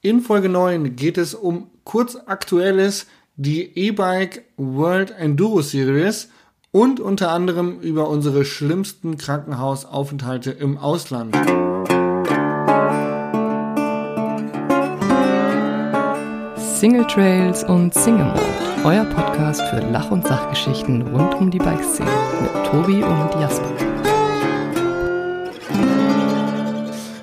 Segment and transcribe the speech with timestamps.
[0.00, 6.28] In Folge 9 geht es um kurz aktuelles, die E-Bike World Enduro Series
[6.70, 11.34] und unter anderem über unsere schlimmsten Krankenhausaufenthalte im Ausland.
[16.56, 18.40] Single Trails und Single Mode,
[18.84, 22.08] euer Podcast für Lach- und Sachgeschichten rund um die Bikeszene
[22.40, 24.07] mit Tobi und Jasper.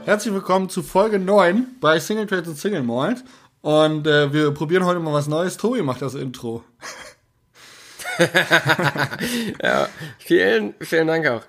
[0.05, 3.23] Herzlich willkommen zu Folge 9 bei Single Trails und Single Malt.
[3.63, 5.57] Und äh, wir probieren heute mal was Neues.
[5.57, 6.63] Tobi macht das Intro.
[9.63, 11.41] ja, vielen, vielen Dank auch.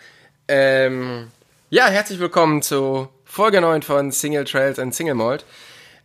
[0.48, 1.26] Ähm,
[1.68, 5.44] ja, herzlich willkommen zu Folge 9 von Single Trails and Single Malt.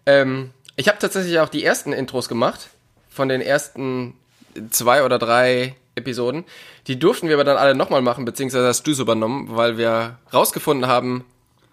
[0.05, 2.67] Ähm, ich habe tatsächlich auch die ersten Intros gemacht
[3.09, 4.13] von den ersten
[4.71, 6.43] zwei oder drei Episoden.
[6.87, 10.19] Die durften wir aber dann alle nochmal machen, beziehungsweise hast du es übernommen, weil wir
[10.33, 11.23] rausgefunden haben,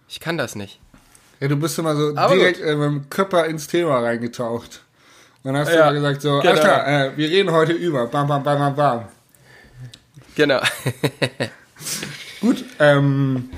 [0.09, 0.79] ich kann das nicht.
[1.41, 4.83] Ja, du bist immer so Aber direkt äh, mit dem Körper ins Thema reingetaucht.
[5.45, 6.55] Und dann hast du Ja, immer gesagt so, genau.
[6.55, 8.07] klar, äh, wir reden heute über.
[8.07, 9.05] Bam, bam, bam, bam, bam.
[10.35, 10.61] Genau.
[12.41, 13.51] Gut, ähm,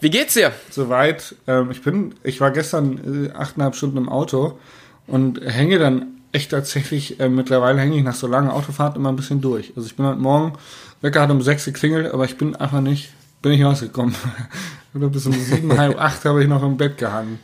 [0.00, 0.52] Wie geht's dir?
[0.70, 1.34] soweit.
[1.46, 4.58] Ähm, ich bin, ich war gestern äh, achteinhalb Stunden im Auto
[5.06, 9.16] und hänge dann echt tatsächlich, äh, mittlerweile hänge ich nach so langen Autofahrten immer ein
[9.16, 9.72] bisschen durch.
[9.76, 10.52] Also ich bin heute Morgen,
[11.00, 13.10] Wecker hat um sechs geklingelt, aber ich bin einfach nicht,
[13.42, 14.14] bin nicht rausgekommen.
[14.94, 17.38] Oder bis um sieben, halb acht habe ich noch im Bett gehangen.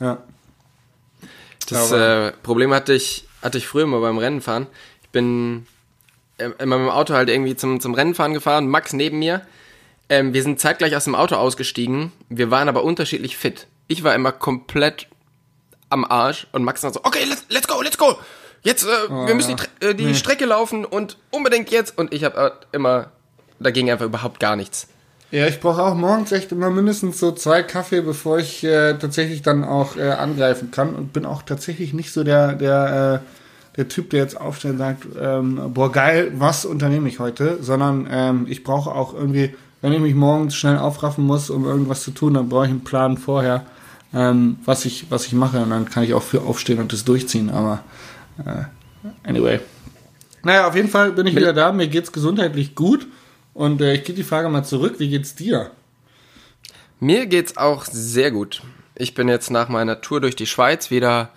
[0.00, 0.18] Ja.
[1.68, 4.66] Das äh, Problem hatte ich, hatte ich früher immer beim Rennenfahren.
[5.02, 5.66] Ich bin
[6.38, 9.42] äh, immer mit dem Auto halt irgendwie zum, zum Rennenfahren gefahren, Max neben mir.
[10.08, 12.12] Ähm, wir sind zeitgleich aus dem Auto ausgestiegen.
[12.28, 13.66] Wir waren aber unterschiedlich fit.
[13.88, 15.08] Ich war immer komplett
[15.88, 18.18] am Arsch und Max dann so, okay, let's, let's go, let's go.
[18.62, 21.96] Jetzt, äh, wir müssen die, äh, die Strecke laufen und unbedingt jetzt.
[21.96, 23.12] Und ich habe immer,
[23.58, 24.88] da ging einfach überhaupt gar nichts.
[25.34, 29.42] Ja, ich brauche auch morgens echt immer mindestens so zwei Kaffee, bevor ich äh, tatsächlich
[29.42, 33.88] dann auch äh, angreifen kann und bin auch tatsächlich nicht so der der äh, der
[33.88, 38.46] Typ, der jetzt aufsteht und sagt, ähm, boah geil, was unternehme ich heute, sondern ähm,
[38.48, 39.52] ich brauche auch irgendwie,
[39.82, 42.84] wenn ich mich morgens schnell aufraffen muss, um irgendwas zu tun, dann brauche ich einen
[42.84, 43.66] Plan vorher,
[44.14, 47.04] ähm, was ich was ich mache und dann kann ich auch für aufstehen und das
[47.04, 47.50] durchziehen.
[47.50, 47.80] Aber
[48.38, 49.58] äh, anyway,
[50.44, 51.72] naja, auf jeden Fall bin ich wieder da.
[51.72, 53.08] Mir geht's gesundheitlich gut.
[53.54, 54.96] Und äh, ich gebe die Frage mal zurück.
[54.98, 55.70] Wie geht's dir?
[57.00, 58.62] Mir geht's auch sehr gut.
[58.94, 61.30] Ich bin jetzt nach meiner Tour durch die Schweiz wieder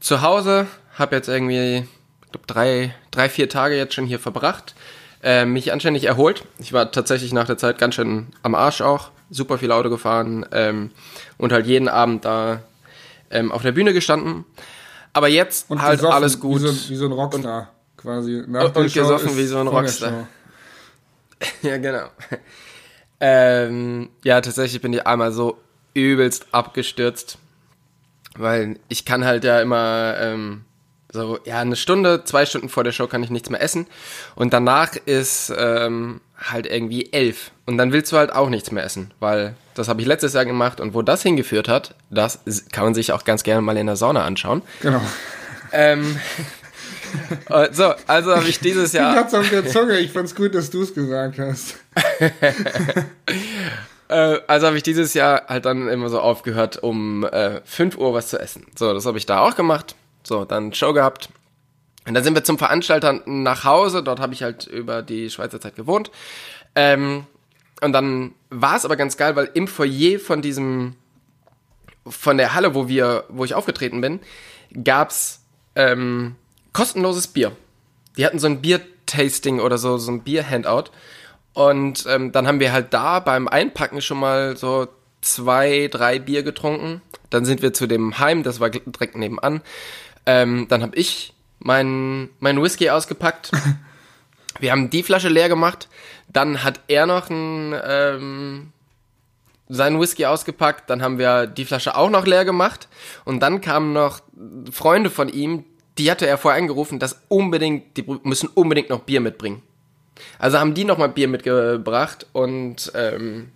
[0.00, 1.78] zu Hause, habe jetzt irgendwie,
[2.24, 4.74] ich glaube, drei, drei, vier Tage jetzt schon hier verbracht,
[5.22, 6.44] äh, mich anständig erholt.
[6.58, 10.46] Ich war tatsächlich nach der Zeit ganz schön am Arsch auch, super viel Auto gefahren
[10.52, 10.90] ähm,
[11.38, 12.60] und halt jeden Abend da
[13.30, 14.44] ähm, auf der Bühne gestanden.
[15.12, 16.62] Aber jetzt Und halt gesoffen alles gut.
[16.62, 18.44] Wie so, wie so ein Rockstar quasi.
[18.46, 20.28] Nach und Show gesoffen wie so ein Rockstar.
[21.62, 22.08] Ja, genau.
[23.20, 25.58] ähm, ja, tatsächlich bin ich einmal so
[25.94, 27.38] übelst abgestürzt,
[28.36, 30.64] weil ich kann halt ja immer ähm,
[31.12, 33.86] so, ja, eine Stunde, zwei Stunden vor der Show kann ich nichts mehr essen
[34.34, 38.84] und danach ist ähm, halt irgendwie elf und dann willst du halt auch nichts mehr
[38.84, 42.40] essen, weil das habe ich letztes Jahr gemacht und wo das hingeführt hat, das
[42.72, 44.62] kann man sich auch ganz gerne mal in der Sauna anschauen.
[44.80, 45.00] Genau.
[45.72, 46.42] Ähm, äh,
[47.72, 49.98] so, also habe ich dieses Ich Jahr hat's auf der Zunge.
[49.98, 51.76] Ich fand's gut, dass du es gesagt hast.
[54.08, 58.14] Äh, also habe ich dieses Jahr halt dann immer so aufgehört, um äh, 5 Uhr
[58.14, 58.64] was zu essen.
[58.76, 59.96] So, das habe ich da auch gemacht.
[60.22, 61.28] So, dann Show gehabt.
[62.06, 64.02] Und dann sind wir zum Veranstalter nach Hause.
[64.02, 66.12] Dort habe ich halt über die Schweizer Zeit gewohnt.
[66.76, 67.26] Ähm,
[67.80, 70.94] und dann war es aber ganz geil, weil im Foyer von diesem,
[72.06, 74.20] von der Halle, wo wir, wo ich aufgetreten bin,
[74.84, 75.42] gab's
[75.74, 76.36] ähm,
[76.76, 77.52] kostenloses Bier.
[78.18, 80.90] Die hatten so ein Bier-Tasting oder so, so ein Bier-Handout.
[81.54, 84.86] Und ähm, dann haben wir halt da beim Einpacken schon mal so
[85.22, 87.00] zwei, drei Bier getrunken.
[87.30, 89.62] Dann sind wir zu dem Heim, das war direkt nebenan.
[90.26, 93.52] Ähm, dann habe ich meinen mein Whisky ausgepackt.
[94.60, 95.88] Wir haben die Flasche leer gemacht.
[96.28, 98.72] Dann hat er noch ein, ähm,
[99.68, 100.88] seinen Whisky ausgepackt.
[100.88, 102.88] Dann haben wir die Flasche auch noch leer gemacht.
[103.26, 104.20] Und dann kamen noch
[104.72, 105.64] Freunde von ihm,
[105.98, 109.62] die hatte er vorher angerufen, dass unbedingt, die müssen unbedingt noch Bier mitbringen.
[110.38, 113.48] Also haben die nochmal Bier mitgebracht und ähm,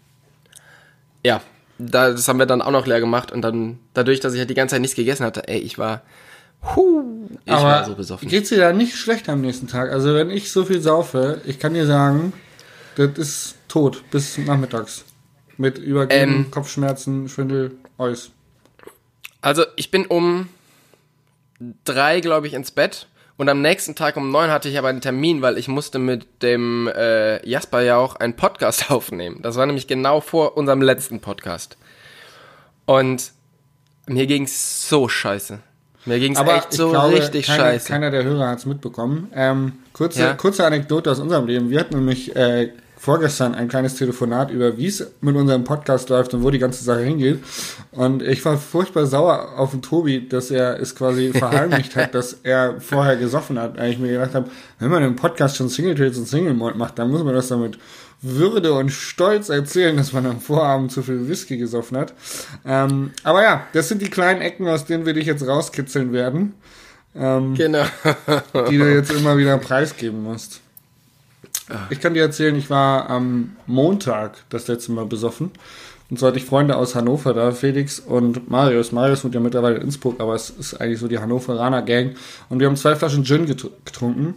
[1.24, 1.40] ja,
[1.78, 4.50] da- das haben wir dann auch noch leer gemacht und dann dadurch, dass ich halt
[4.50, 6.02] die ganze Zeit nichts gegessen hatte, ey, ich war,
[6.76, 7.02] huh,
[7.44, 8.28] ich Aber war so besoffen.
[8.28, 9.90] geht's dir da nicht schlecht am nächsten Tag?
[9.90, 12.32] Also wenn ich so viel saufe, ich kann dir sagen,
[12.96, 15.04] das ist tot bis nachmittags.
[15.56, 16.50] Mit Übergeben, Ähm.
[16.50, 18.30] Kopfschmerzen, Schwindel, alles.
[19.42, 20.48] Also ich bin um
[21.84, 25.00] drei, glaube ich, ins Bett und am nächsten Tag um neun hatte ich aber einen
[25.00, 29.40] Termin, weil ich musste mit dem äh, Jasper ja auch einen Podcast aufnehmen.
[29.42, 31.76] Das war nämlich genau vor unserem letzten Podcast.
[32.86, 33.32] Und
[34.06, 35.60] Mir ging's so scheiße.
[36.06, 37.86] Mir ging's Aber echt so glaube, richtig keiner, scheiße.
[37.88, 39.30] keiner der Hörer hat es mitbekommen.
[39.34, 40.32] Ähm, kurze, Ja.
[40.34, 41.70] kurze Anekdote aus unserem Leben.
[41.70, 46.34] Wir hatten nämlich äh, vorgestern ein kleines Telefonat über, wie es mit unserem Podcast läuft
[46.34, 47.42] und wo die ganze Sache hingeht.
[47.92, 52.34] Und ich war furchtbar sauer auf den Tobi, dass er es quasi verheimlicht hat, dass
[52.42, 53.78] er vorher gesoffen hat.
[53.78, 54.50] Weil ich mir gedacht habe,
[54.80, 57.48] wenn man im Podcast schon Single Trades und Single Malt macht, dann muss man das
[57.48, 57.78] damit
[58.20, 62.12] Würde und Stolz erzählen, dass man am Vorabend zu viel Whisky gesoffen hat.
[62.66, 66.52] Ähm, aber ja, das sind die kleinen Ecken, aus denen wir dich jetzt rauskitzeln werden
[67.14, 67.84] ähm, genau.
[68.68, 70.60] die du jetzt immer wieder preisgeben musst.
[71.90, 75.50] Ich kann dir erzählen, ich war am Montag das letzte Mal besoffen.
[76.10, 78.90] Und zwar hatte ich Freunde aus Hannover da, Felix und Marius.
[78.90, 82.16] Marius wohnt ja mittlerweile in Innsbruck, aber es ist eigentlich so die Hannoveraner Gang.
[82.48, 84.34] Und wir haben zwei Flaschen Gin getr- getrunken.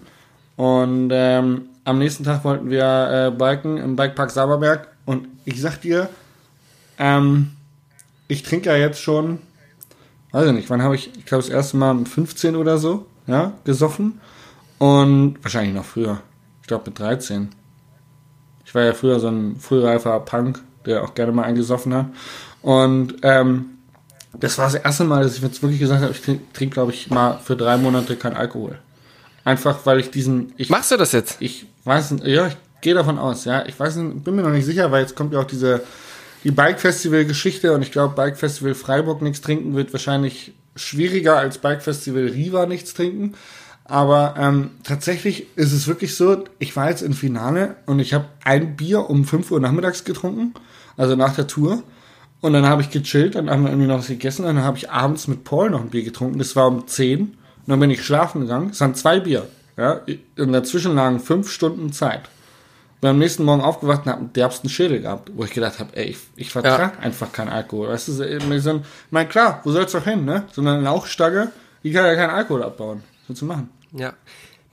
[0.56, 4.88] Und ähm, am nächsten Tag wollten wir äh, biken im Bikepark Saberberg.
[5.06, 6.10] Und ich sag dir,
[7.00, 7.52] ähm,
[8.28, 9.40] ich trinke ja jetzt schon,
[10.32, 13.08] weiß ich nicht, wann habe ich, ich glaube das erste Mal mit 15 oder so,
[13.26, 14.22] ja, gesoffen.
[14.78, 16.22] Und wahrscheinlich noch früher.
[16.64, 17.50] Ich glaube mit 13.
[18.66, 22.08] Ich war ja früher so ein frühreifer Punk, der auch gerne mal eingesoffen hat.
[22.64, 23.66] Und ähm,
[24.34, 26.92] das war das erste Mal, dass ich jetzt wirklich gesagt habe, ich trinke, trink, glaube
[26.92, 28.80] ich, mal für drei Monate kein Alkohol.
[29.44, 30.54] Einfach, weil ich diesen...
[30.58, 31.38] Ich, Machst du das jetzt?
[31.40, 33.66] ich weiß nicht, ja, ich gehe davon aus, ja.
[33.68, 35.84] Ich weiß nicht, bin mir noch nicht sicher, weil jetzt kommt ja auch diese
[36.44, 41.38] die Bike Festival Geschichte und ich glaube Bike Festival Freiburg nichts trinken wird wahrscheinlich schwieriger
[41.38, 43.36] als Bike Festival Riva nichts trinken.
[43.86, 48.26] Aber ähm, tatsächlich ist es wirklich so, ich war jetzt im Finale und ich habe
[48.44, 50.54] ein Bier um 5 Uhr nachmittags getrunken,
[50.96, 51.84] also nach der Tour.
[52.40, 54.78] Und dann habe ich gechillt, dann haben wir irgendwie noch was gegessen, und dann habe
[54.78, 57.22] ich abends mit Paul noch ein Bier getrunken, das war um 10.
[57.22, 57.36] Und
[57.68, 59.48] dann bin ich schlafen gegangen, es waren zwei Bier.
[59.78, 60.02] Ja,
[60.38, 62.22] und dazwischen lagen fünf Stunden Zeit.
[63.02, 65.96] Bin am nächsten Morgen aufgewacht und habe einen derbsten Schädel gehabt, wo ich gedacht habe,
[65.96, 67.90] ey, ich, ich vertrage einfach keinen Alkohol.
[67.90, 70.44] Weißt du, so, mein, klar, wo soll's doch hin, ne?
[70.52, 71.52] So eine Lauchstange,
[71.84, 73.04] die kann ja keinen Alkohol abbauen.
[73.28, 73.70] Willst du machen?
[73.92, 74.14] Ja.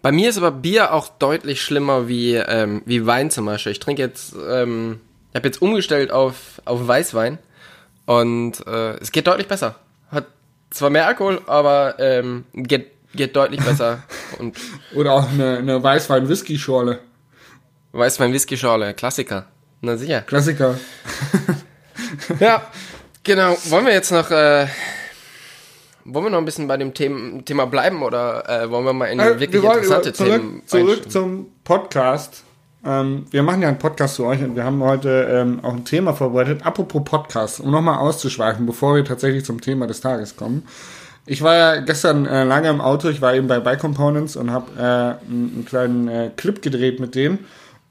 [0.02, 3.72] Bei mir ist aber Bier auch deutlich schlimmer wie, ähm, wie Wein zum Beispiel.
[3.72, 5.00] Ich trinke jetzt, ähm,
[5.30, 7.38] ich habe jetzt umgestellt auf, auf Weißwein
[8.06, 9.76] und äh, es geht deutlich besser.
[10.10, 10.26] Hat
[10.70, 14.02] zwar mehr Alkohol, aber ähm, geht, geht deutlich besser.
[14.38, 14.56] und
[14.94, 17.00] Oder auch eine, eine Weißwein-Whisky-Schorle.
[17.92, 19.46] Weißwein Whisky Schorle, Klassiker.
[19.80, 20.22] Na sicher.
[20.22, 20.78] Klassiker.
[22.38, 22.62] Ja,
[23.22, 23.56] genau.
[23.64, 24.66] Wollen wir jetzt noch, äh,
[26.04, 29.06] wollen wir noch ein bisschen bei dem Thema, Thema bleiben oder äh, wollen wir mal
[29.06, 32.44] in Äh, wirklich wir interessante zurück, Themen zurück zum Podcast.
[32.84, 35.84] Ähm, wir machen ja einen Podcast zu euch und wir haben heute ähm, auch ein
[35.84, 36.64] Thema vorbereitet.
[36.64, 40.66] Apropos Podcast, um nochmal auszuschweifen, bevor wir tatsächlich zum Thema des Tages kommen.
[41.26, 44.50] Ich war ja gestern äh, lange im Auto, ich war eben bei Bike Components und
[44.50, 47.40] habe äh, einen, einen kleinen äh, Clip gedreht mit denen.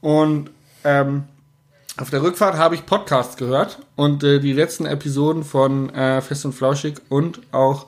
[0.00, 0.50] Und
[0.82, 1.24] ähm,
[1.96, 6.44] auf der Rückfahrt habe ich Podcasts gehört und äh, die letzten Episoden von äh, Fest
[6.44, 7.86] und Flauschig und auch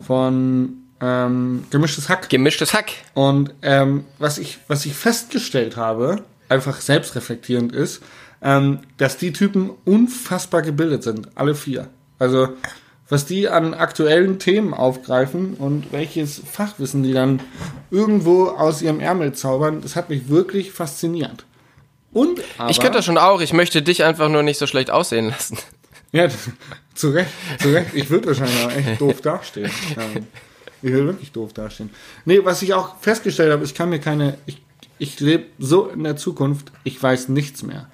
[0.00, 2.28] von ähm, Gemischtes Hack.
[2.28, 2.92] Gemischtes Hack.
[3.14, 8.02] Und ähm, was, ich, was ich festgestellt habe, einfach selbstreflektierend ist,
[8.42, 11.88] ähm, dass die Typen unfassbar gebildet sind, alle vier.
[12.18, 12.48] Also
[13.08, 17.40] was die an aktuellen Themen aufgreifen und welches Fachwissen die dann
[17.90, 21.44] irgendwo aus ihrem Ärmel zaubern, das hat mich wirklich fasziniert.
[22.12, 24.90] Und aber, Ich könnte das schon auch, ich möchte dich einfach nur nicht so schlecht
[24.90, 25.58] aussehen lassen.
[26.14, 26.28] Ja,
[26.94, 27.30] zu Recht,
[27.60, 27.90] zu Recht.
[27.92, 29.70] Ich würde wahrscheinlich auch echt doof dastehen.
[30.80, 31.90] Ich will wirklich doof dastehen.
[32.24, 34.62] Nee, was ich auch festgestellt habe, ich kann mir keine, ich,
[34.98, 37.88] ich lebe so in der Zukunft, ich weiß nichts mehr.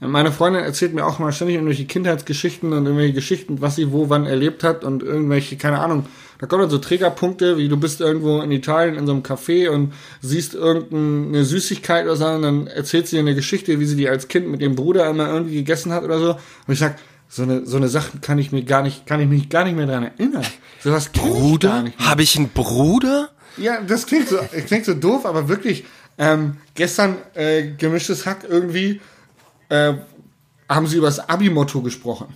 [0.00, 4.08] Meine Freundin erzählt mir auch mal ständig irgendwelche Kindheitsgeschichten und irgendwelche Geschichten, was sie wo
[4.08, 6.06] wann erlebt hat und irgendwelche, keine Ahnung.
[6.40, 9.68] Da kommen dann so Trägerpunkte, wie du bist irgendwo in Italien in so einem Café
[9.68, 13.94] und siehst irgendeine Süßigkeit oder so und dann erzählt sie dir eine Geschichte, wie sie
[13.94, 16.30] die als Kind mit dem Bruder immer irgendwie gegessen hat oder so.
[16.32, 16.96] Und ich sag,
[17.32, 19.74] so eine, so eine Sachen kann ich mir gar nicht, kann ich mich gar nicht
[19.74, 20.44] mehr dran erinnern.
[20.80, 21.10] So was
[21.94, 21.94] mehr.
[21.98, 23.30] Habe ich einen Bruder?
[23.56, 25.86] Ja, das klingt so, klingt so doof, aber wirklich,
[26.18, 29.00] ähm, gestern äh, gemischtes Hack irgendwie
[29.70, 29.94] äh,
[30.68, 32.26] haben sie über das Abi-Motto gesprochen.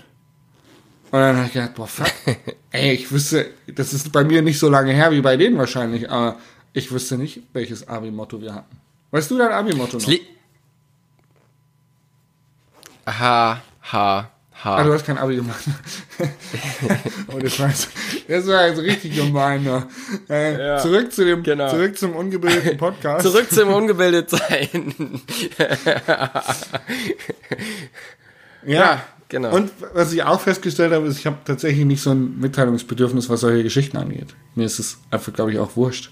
[1.10, 2.10] Und dann habe ich gedacht, boah, fuck,
[2.70, 6.10] ey, ich wüsste, das ist bei mir nicht so lange her wie bei denen wahrscheinlich,
[6.10, 6.38] aber
[6.72, 8.78] ich wüsste nicht, welches Abi-Motto wir hatten.
[9.10, 10.06] Weißt du dein Abi-Motto noch?
[10.06, 10.22] Li
[13.06, 13.60] ha,
[14.64, 14.94] ha, Ah, du ha.
[14.94, 15.64] hast kein Abi gemacht.
[17.28, 17.88] oh, das war, jetzt-
[18.28, 19.62] das war jetzt richtig gemein.
[19.64, 19.86] Ne?
[20.28, 21.70] Äh, Ja, zurück, zu dem, genau.
[21.70, 23.24] zurück zum ungebildeten Podcast.
[23.26, 24.94] Zurück zum Ungebildetsein.
[28.66, 29.54] Ja, genau.
[29.54, 33.40] Und was ich auch festgestellt habe, ist, ich habe tatsächlich nicht so ein Mitteilungsbedürfnis, was
[33.42, 34.34] solche Geschichten angeht.
[34.54, 36.10] Mir ist es einfach, glaube ich, auch wurscht.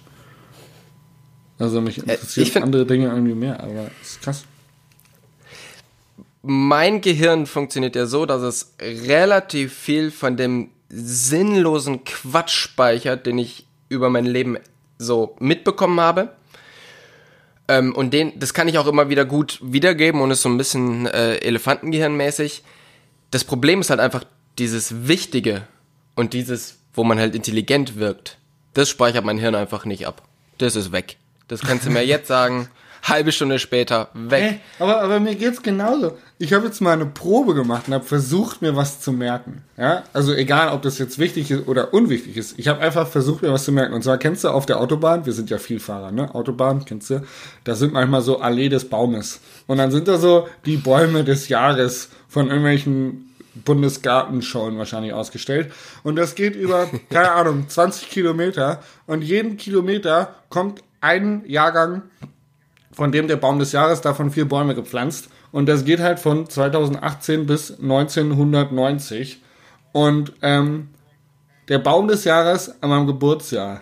[1.59, 4.45] Also mich interessieren ich find- andere Dinge irgendwie mehr, aber es ist krass.
[6.45, 13.39] Mein Gehirn funktioniert ja so, dass es relativ viel von dem sinnlosen Quatsch speichert, den
[13.39, 14.59] ich über mein Leben
[14.99, 16.31] so mitbekommen habe.
[17.67, 20.59] Ähm, und den, das kann ich auch immer wieder gut wiedergeben und ist so ein
[20.59, 22.63] bisschen äh, Elefantengehirnmäßig.
[23.31, 24.25] Das Problem ist halt einfach
[24.59, 25.63] dieses Wichtige
[26.15, 28.37] und dieses, wo man halt intelligent wirkt.
[28.75, 30.23] Das speichert mein Hirn einfach nicht ab.
[30.59, 31.17] Das ist weg.
[31.49, 32.69] Das kannst du mir jetzt sagen
[33.05, 34.43] halbe Stunde später weg.
[34.43, 36.17] Hey, aber, aber mir geht's genauso.
[36.39, 39.63] Ich habe jetzt mal eine Probe gemacht und habe versucht, mir was zu merken.
[39.77, 42.59] Ja, also egal, ob das jetzt wichtig ist oder unwichtig ist.
[42.59, 43.95] Ich habe einfach versucht, mir was zu merken.
[43.95, 46.35] Und zwar kennst du auf der Autobahn, wir sind ja Vielfahrer, ne?
[46.35, 47.23] Autobahn, kennst du?
[47.65, 49.41] Da sind manchmal so Allee des Baumes.
[49.67, 55.73] Und dann sind da so die Bäume des Jahres von irgendwelchen Bundesgartenschauen wahrscheinlich ausgestellt.
[56.03, 58.83] Und das geht über, keine Ahnung, 20 Kilometer.
[59.07, 62.03] Und jeden Kilometer kommt ein Jahrgang
[62.95, 65.29] von dem der Baum des Jahres, davon vier Bäume gepflanzt.
[65.53, 69.41] Und das geht halt von 2018 bis 1990.
[69.93, 70.89] Und ähm,
[71.69, 73.81] der Baum des Jahres an meinem Geburtsjahr.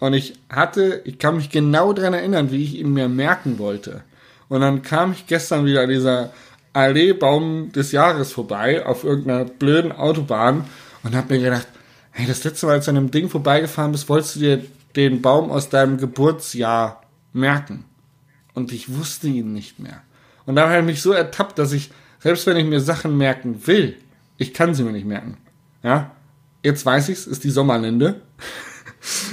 [0.00, 4.02] Und ich hatte, ich kann mich genau daran erinnern, wie ich ihn mir merken wollte.
[4.48, 6.32] Und dann kam ich gestern wieder an dieser
[6.72, 10.64] Allee Baum des Jahres vorbei auf irgendeiner blöden Autobahn
[11.02, 11.68] und habe mir gedacht,
[12.10, 14.64] hey, das letzte Mal, als du an einem Ding vorbeigefahren bist, wolltest du dir
[14.96, 17.84] den Baum aus deinem Geburtsjahr merken
[18.54, 20.02] und ich wusste ihn nicht mehr.
[20.46, 23.66] Und da habe ich mich so ertappt, dass ich, selbst wenn ich mir Sachen merken
[23.66, 23.96] will,
[24.38, 25.36] ich kann sie mir nicht merken.
[25.82, 26.12] Ja,
[26.62, 28.20] jetzt weiß ich's, ist die Sommerlinde.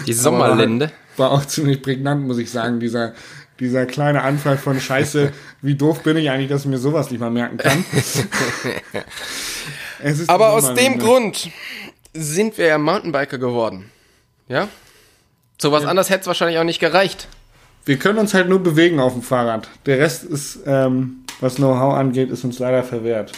[0.07, 0.91] Die Sommerlinde.
[1.17, 3.13] War, war auch ziemlich prägnant, muss ich sagen, dieser,
[3.59, 7.19] dieser kleine Anfall von Scheiße, wie doof bin ich eigentlich, dass ich mir sowas nicht
[7.19, 7.85] mal merken kann.
[10.27, 11.49] Aber aus dem Grund
[12.13, 13.91] sind wir ja Mountainbiker geworden.
[14.47, 14.69] Ja?
[15.61, 15.89] So was ja.
[15.89, 17.27] anderes hätte es wahrscheinlich auch nicht gereicht.
[17.89, 19.67] Wir können uns halt nur bewegen auf dem Fahrrad.
[19.87, 23.31] Der Rest ist, ähm, was Know-how angeht, ist uns leider verwehrt.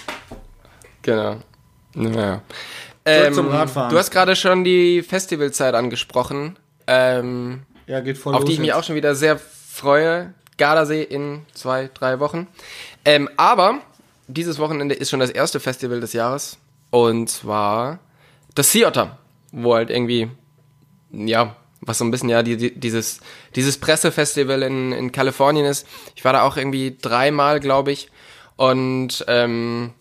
[1.04, 1.38] Genau.
[1.94, 2.42] Naja.
[3.06, 3.92] Ähm, zum Radfahren.
[3.92, 6.60] Du hast gerade schon die Festivalzeit angesprochen.
[6.86, 10.34] Ähm, ja, geht voll Auf die ich mich auch schon wieder sehr freue.
[10.58, 12.50] Gardasee in zwei, drei Wochen.
[13.06, 13.80] Ähm, aber
[14.28, 16.58] dieses Wochenende ist schon das erste Festival des Jahres.
[16.90, 18.00] Und zwar
[18.54, 19.18] das Sea Otter,
[19.54, 20.30] wo halt irgendwie,
[21.10, 23.20] ja, was so ein bisschen ja die, die, dieses,
[23.56, 25.88] dieses Pressefestival in, in Kalifornien ist.
[26.16, 28.10] Ich war da auch irgendwie dreimal, glaube ich.
[28.56, 29.92] Und ähm,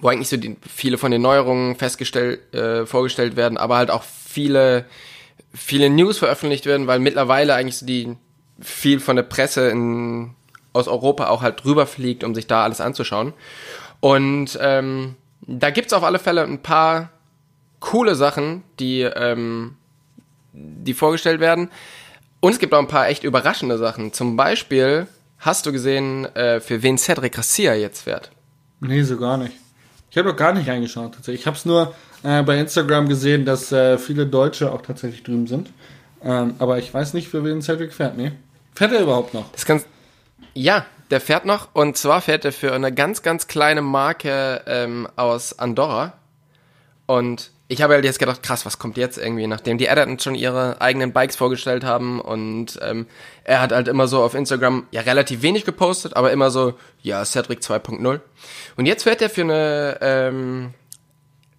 [0.00, 4.02] wo eigentlich so die, viele von den Neuerungen festgestellt, äh, vorgestellt werden, aber halt auch
[4.02, 4.86] viele,
[5.54, 8.16] viele News veröffentlicht werden, weil mittlerweile eigentlich so die
[8.60, 10.34] viel von der Presse in,
[10.72, 13.32] aus Europa auch halt rüberfliegt, um sich da alles anzuschauen.
[14.00, 17.10] Und ähm, da gibt's auf alle Fälle ein paar
[17.80, 19.76] coole Sachen, die ähm,
[20.52, 21.70] die vorgestellt werden.
[22.40, 24.12] Und es gibt auch ein paar echt überraschende Sachen.
[24.12, 25.06] Zum Beispiel
[25.38, 28.30] hast du gesehen, äh, für wen Cedric Garcia jetzt fährt?
[28.80, 29.54] Nee, so gar nicht.
[30.10, 31.42] Ich habe doch gar nicht reingeschaut tatsächlich.
[31.42, 35.46] Ich habe es nur äh, bei Instagram gesehen, dass äh, viele Deutsche auch tatsächlich drüben
[35.46, 35.70] sind.
[36.22, 38.16] Ähm, aber ich weiß nicht, für wen Cedric fährt.
[38.16, 38.32] Nee.
[38.74, 39.50] Fährt er überhaupt noch?
[39.52, 39.82] Das kann,
[40.54, 41.74] ja, der fährt noch.
[41.74, 46.14] Und zwar fährt er für eine ganz, ganz kleine Marke ähm, aus Andorra.
[47.06, 50.34] Und ich habe halt jetzt gedacht, krass, was kommt jetzt irgendwie, nachdem die Editons schon
[50.34, 53.06] ihre eigenen Bikes vorgestellt haben und ähm,
[53.44, 57.22] er hat halt immer so auf Instagram ja relativ wenig gepostet, aber immer so, ja,
[57.26, 58.20] Cedric 2.0.
[58.76, 60.74] Und jetzt fährt er für eine ähm,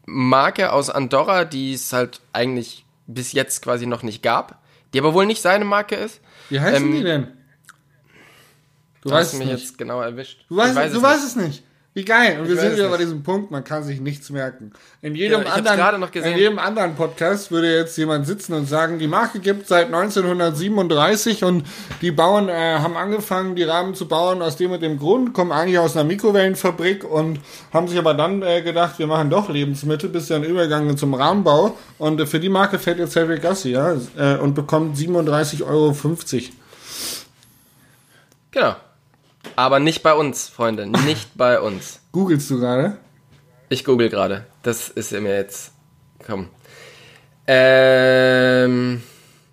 [0.07, 4.63] Marke aus Andorra, die es halt eigentlich bis jetzt quasi noch nicht gab,
[4.93, 6.21] die aber wohl nicht seine Marke ist.
[6.49, 7.27] Wie heißen ähm, die denn?
[9.01, 9.59] Du, du weißt mich nicht.
[9.59, 10.43] jetzt genau erwischt.
[10.49, 11.63] Du weißt, weiß du weißt es nicht.
[11.95, 12.37] Wie geil.
[12.39, 14.71] Und ich wir sind wieder bei diesem Punkt, man kann sich nichts merken.
[15.01, 19.07] In jedem, ja, anderen, in jedem anderen Podcast würde jetzt jemand sitzen und sagen, die
[19.07, 21.65] Marke gibt seit 1937 und
[22.01, 25.51] die Bauern äh, haben angefangen, die Rahmen zu bauen aus dem und dem Grund, kommen
[25.51, 27.39] eigentlich aus einer Mikrowellenfabrik und
[27.73, 31.75] haben sich aber dann äh, gedacht, wir machen doch Lebensmittel, bis dann übergegangen zum Rahmenbau.
[31.97, 35.95] Und äh, für die Marke fährt jetzt Cedric Gassi, ja, äh, und bekommt 37,50 Euro.
[38.51, 38.75] Genau.
[39.59, 40.87] Aber nicht bei uns, Freunde.
[40.87, 41.99] Nicht bei uns.
[42.13, 42.97] Googlest du gerade?
[43.67, 44.45] Ich google gerade.
[44.63, 45.73] Das ist mir jetzt.
[46.25, 46.47] Komm.
[47.45, 49.03] Ähm.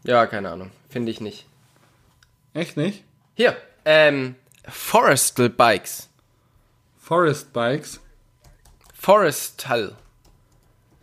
[0.04, 0.70] Ja, keine Ahnung.
[0.88, 1.44] Finde ich nicht.
[2.54, 3.02] Echt nicht?
[3.34, 3.56] Hier.
[3.84, 4.36] Ähm.
[4.68, 6.08] Forestal Bikes.
[6.98, 7.98] Forest Bikes?
[8.94, 9.96] Forestal.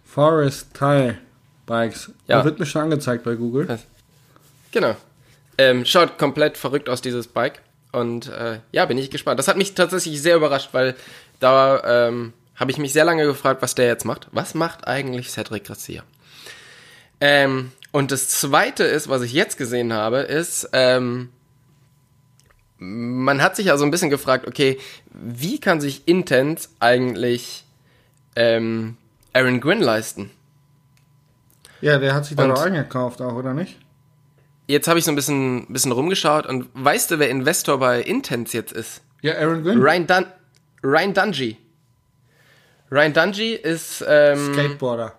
[0.05, 1.17] Forestal
[1.65, 2.09] Bikes.
[2.27, 2.37] Ja.
[2.37, 3.79] Das wird mir schon angezeigt bei Google.
[4.71, 4.95] Genau.
[5.57, 7.61] Ähm, schaut komplett verrückt aus, dieses Bike.
[7.93, 9.39] Und äh, ja, bin ich gespannt.
[9.39, 10.95] Das hat mich tatsächlich sehr überrascht, weil
[11.39, 14.27] da ähm, habe ich mich sehr lange gefragt, was der jetzt macht.
[14.31, 16.03] Was macht eigentlich Cedric Garcia?
[17.21, 21.29] Ähm, und das Zweite ist, was ich jetzt gesehen habe, ist, ähm,
[22.79, 24.79] man hat sich ja so ein bisschen gefragt, okay,
[25.11, 27.65] wie kann sich Intense eigentlich
[28.35, 28.97] ähm,
[29.33, 30.31] Aaron Gwynn leisten?
[31.79, 33.77] Ja, der hat sich da doch eingekauft auch, oder nicht?
[34.67, 38.55] Jetzt habe ich so ein bisschen, bisschen rumgeschaut und weißt du, wer Investor bei Intense
[38.55, 39.01] jetzt ist?
[39.21, 39.81] Ja, Aaron Gwynn.
[39.81, 40.25] Ryan, Dun
[40.83, 41.57] Ryan Dungey.
[42.91, 45.13] Ryan Dungey ist ähm, Skateboarder.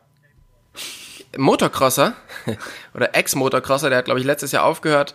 [1.36, 2.14] Motocrosser
[2.94, 5.14] oder Ex-Motocrosser, der hat, glaube ich, letztes Jahr aufgehört,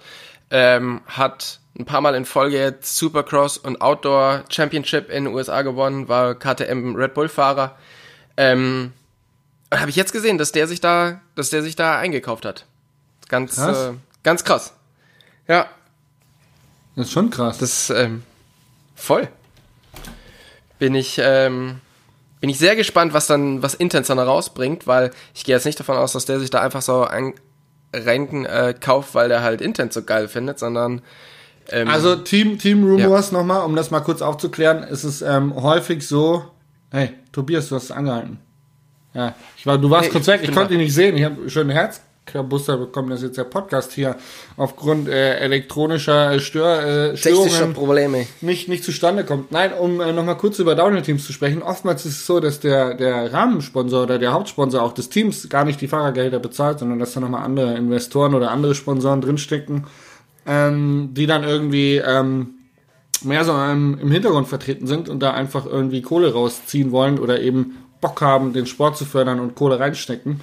[0.52, 5.62] ähm, hat ein paar Mal in Folge jetzt Supercross und Outdoor Championship in den USA
[5.62, 7.78] gewonnen, war KTM Red Bull Fahrer.
[8.36, 8.92] Ähm,
[9.74, 12.66] habe ich jetzt gesehen, dass der sich da, dass der sich da eingekauft hat.
[13.30, 13.58] Ganz.
[13.58, 13.94] Äh,
[14.30, 14.74] ganz krass.
[15.48, 15.66] Ja,
[16.96, 17.58] Das ist schon krass.
[17.58, 18.22] das ähm,
[18.94, 19.28] voll.
[20.78, 21.80] Bin ich, ähm,
[22.40, 25.80] bin ich sehr gespannt, was dann, was Intens dann rausbringt, weil ich gehe jetzt nicht
[25.80, 27.34] davon aus, dass der sich da einfach so ein
[27.92, 31.02] rein äh, kauft, weil der halt Intens so geil findet, sondern
[31.72, 36.08] ähm, Also Team, Team Rumors nochmal, um das mal kurz aufzuklären, ist es ähm, häufig
[36.08, 36.46] so,
[36.92, 38.38] hey, Tobias, du hast es angehalten.
[39.16, 41.18] Ja, ich war, du warst Nee, kurz ich weg, ich bin konnte ihn nicht sehen,
[41.18, 41.72] ich habe schon einen
[42.34, 44.16] Herzklabuster bekommen, das ist jetzt der Podcast hier
[44.58, 48.28] aufgrund äh, elektronischer äh, Stör, äh, Störungen Probleme.
[48.42, 49.52] nicht, nicht zustande kommt.
[49.52, 51.62] Nein, um äh, nochmal kurz über Downhill-Teams zu sprechen.
[51.62, 55.66] Oftmals ist es so, dass der, der Rahmensponsor oder der Hauptsponsor auch des Teams gar
[55.66, 59.88] nicht die Fahrergelder bezahlt, sondern dass da nochmal andere Investoren oder andere Sponsoren drinstecken,
[60.46, 62.56] ähm, die dann irgendwie ähm,
[63.24, 67.42] mehr so im, im Hintergrund vertreten sind und da einfach irgendwie Kohle rausziehen wollen oder
[67.42, 70.40] eben Bock haben, den Sport zu fördern und Kohle reinstecken.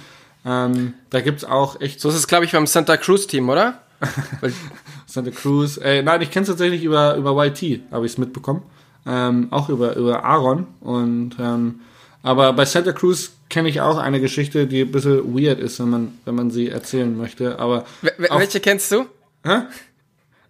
[0.47, 3.81] Ähm, da gibt's auch echt So ist es, glaube ich, beim Santa Cruz Team, oder?
[5.05, 5.77] Santa Cruz.
[5.77, 8.63] Äh, nein, ich kenne es tatsächlich über, über YT, habe ich es mitbekommen.
[9.05, 10.67] Ähm, auch über, über Aaron.
[10.81, 11.81] Und ähm,
[12.23, 15.89] aber bei Santa Cruz kenne ich auch eine Geschichte, die ein bisschen weird ist, wenn
[15.89, 17.59] man, wenn man sie erzählen möchte.
[17.59, 19.05] Aber we- auch- welche kennst du?
[19.43, 19.61] Hä?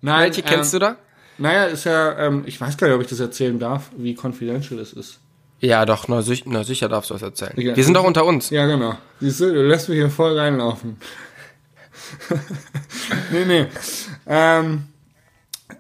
[0.02, 0.96] Nein, Welche kennst ähm, du da?
[1.40, 4.80] Naja, ist ja, ähm, ich weiß gar nicht, ob ich das erzählen darf, wie confidential
[4.80, 5.20] es ist.
[5.60, 7.54] Ja, doch, na, sich, na sicher darfst du das erzählen.
[7.56, 7.76] Ja.
[7.76, 8.50] Wir sind doch unter uns.
[8.50, 8.96] Ja, genau.
[9.20, 10.98] Siehst du, du lässt mich hier voll reinlaufen.
[13.32, 13.66] nee, nee.
[14.28, 14.84] Ähm,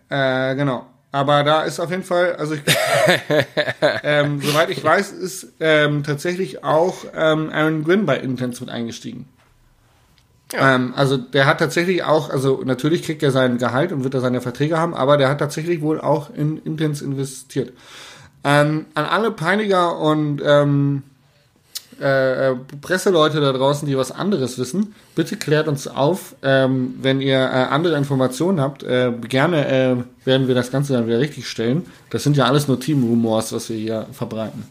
[0.09, 0.87] äh, genau.
[1.11, 2.61] Aber da ist auf jeden Fall, also ich,
[4.03, 9.27] ähm, soweit ich weiß, ist ähm, tatsächlich auch ähm, Aaron Gwynn bei Intense mit eingestiegen.
[10.53, 14.21] Ähm, also der hat tatsächlich auch, also natürlich kriegt er sein Gehalt und wird er
[14.21, 17.73] seine Verträge haben, aber der hat tatsächlich wohl auch in Intense investiert.
[18.47, 21.03] Ähm, an alle Peiniger und ähm,
[21.99, 27.19] äh, äh, Presseleute da draußen, die was anderes wissen, bitte klärt uns auf, ähm, wenn
[27.19, 28.83] ihr äh, andere Informationen habt.
[28.83, 31.87] Äh, gerne äh, werden wir das Ganze dann wieder richtig stellen.
[32.09, 34.63] Das sind ja alles nur Team-Rumors, was wir hier verbreiten.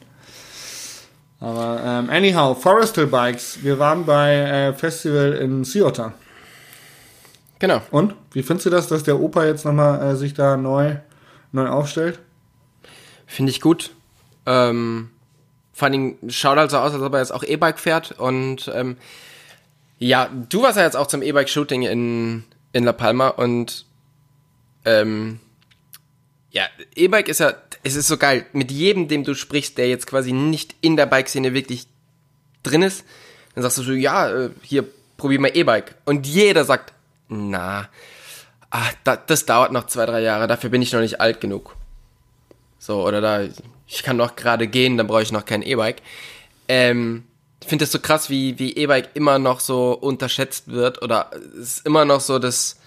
[1.39, 3.59] Aber ähm, anyhow, Forrestal Bikes.
[3.63, 6.15] Wir waren bei äh, Festival in Ciota.
[7.59, 7.83] Genau.
[7.91, 10.97] Und wie findest du das, dass der Opa jetzt nochmal äh, sich da neu,
[11.53, 12.21] neu aufstellt?
[13.27, 13.91] Finde ich gut.
[14.47, 15.11] Ähm,
[15.73, 18.13] vor allen Dingen schaut halt so aus, als ob er jetzt auch E-Bike fährt.
[18.13, 18.97] Und ähm,
[19.99, 23.85] ja, du warst ja jetzt auch zum E-Bike-Shooting in, in La Palma und
[24.85, 25.41] ähm,
[26.51, 28.47] ja, E-Bike ist ja, es ist so geil.
[28.53, 31.87] Mit jedem, dem du sprichst, der jetzt quasi nicht in der Bike-Szene wirklich
[32.63, 33.05] drin ist,
[33.55, 34.85] dann sagst du so, ja, äh, hier,
[35.17, 35.97] probier mal E-Bike.
[36.05, 36.93] Und jeder sagt,
[37.29, 37.89] na,
[39.05, 41.77] da, das dauert noch zwei, drei Jahre, dafür bin ich noch nicht alt genug.
[42.79, 43.41] So, oder da,
[43.87, 46.03] ich kann noch gerade gehen, dann brauche ich noch kein E-Bike.
[46.69, 47.25] Ähm,
[47.63, 51.79] ich finde das so krass, wie, wie E-Bike immer noch so unterschätzt wird oder es
[51.79, 52.79] ist immer noch so das,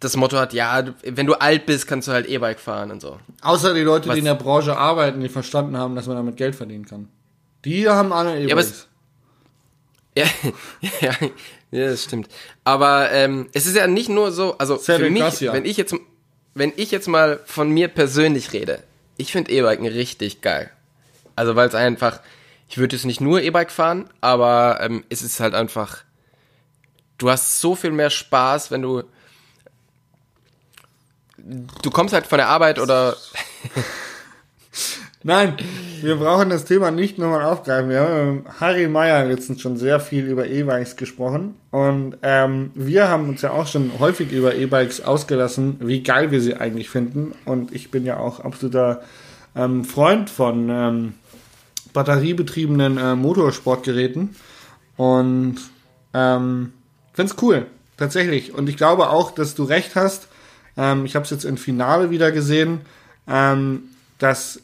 [0.00, 3.18] das Motto hat, ja, wenn du alt bist, kannst du halt E-Bike fahren und so.
[3.42, 6.36] Außer die Leute, Was- die in der Branche arbeiten, die verstanden haben, dass man damit
[6.36, 7.08] Geld verdienen kann.
[7.64, 8.66] Die haben alle E-Bikes.
[8.70, 8.86] es-
[10.16, 10.26] Ja,
[11.00, 11.12] ja,
[11.70, 12.28] ja, das stimmt.
[12.64, 15.52] Aber ähm, es ist ja nicht nur so, also Sehr für mich, ja.
[15.52, 15.94] wenn ich jetzt,
[16.60, 18.82] wenn ich jetzt mal von mir persönlich rede,
[19.16, 20.70] ich finde E-Biken richtig geil.
[21.34, 22.20] Also weil es einfach,
[22.68, 26.04] ich würde jetzt nicht nur E-Bike fahren, aber ähm, es ist halt einfach,
[27.16, 29.04] du hast so viel mehr Spaß, wenn du,
[31.38, 33.16] du kommst halt von der Arbeit oder
[35.22, 35.58] Nein,
[36.00, 37.90] wir brauchen das Thema nicht nochmal aufgreifen.
[37.90, 41.56] Wir haben mit Harry Meyer letztens schon sehr viel über E-Bikes gesprochen.
[41.70, 46.40] Und ähm, wir haben uns ja auch schon häufig über E-Bikes ausgelassen, wie geil wir
[46.40, 47.32] sie eigentlich finden.
[47.44, 49.02] Und ich bin ja auch absoluter
[49.54, 51.14] ähm, Freund von ähm,
[51.92, 54.34] batteriebetriebenen äh, Motorsportgeräten.
[54.96, 55.56] Und
[56.14, 56.72] ähm,
[57.12, 57.66] find's cool,
[57.98, 58.54] tatsächlich.
[58.54, 60.28] Und ich glaube auch, dass du recht hast.
[60.78, 62.80] Ähm, ich habe es jetzt im Finale wieder gesehen,
[63.28, 63.82] ähm,
[64.18, 64.60] dass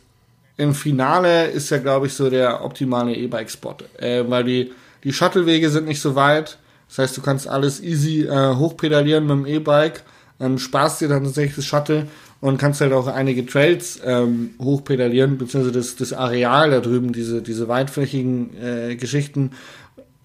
[0.56, 4.72] im Finale ist ja, glaube ich, so der optimale E-Bike-Spot, äh, weil die,
[5.04, 6.58] die Shuttlewege sind nicht so weit.
[6.88, 10.02] Das heißt, du kannst alles easy äh, hochpedalieren mit dem E-Bike,
[10.40, 12.06] ähm, sparst dir dann tatsächlich das Shuttle
[12.40, 17.42] und kannst halt auch einige Trails ähm, hochpedalieren, beziehungsweise das, das Areal da drüben, diese,
[17.42, 19.52] diese weitflächigen äh, Geschichten,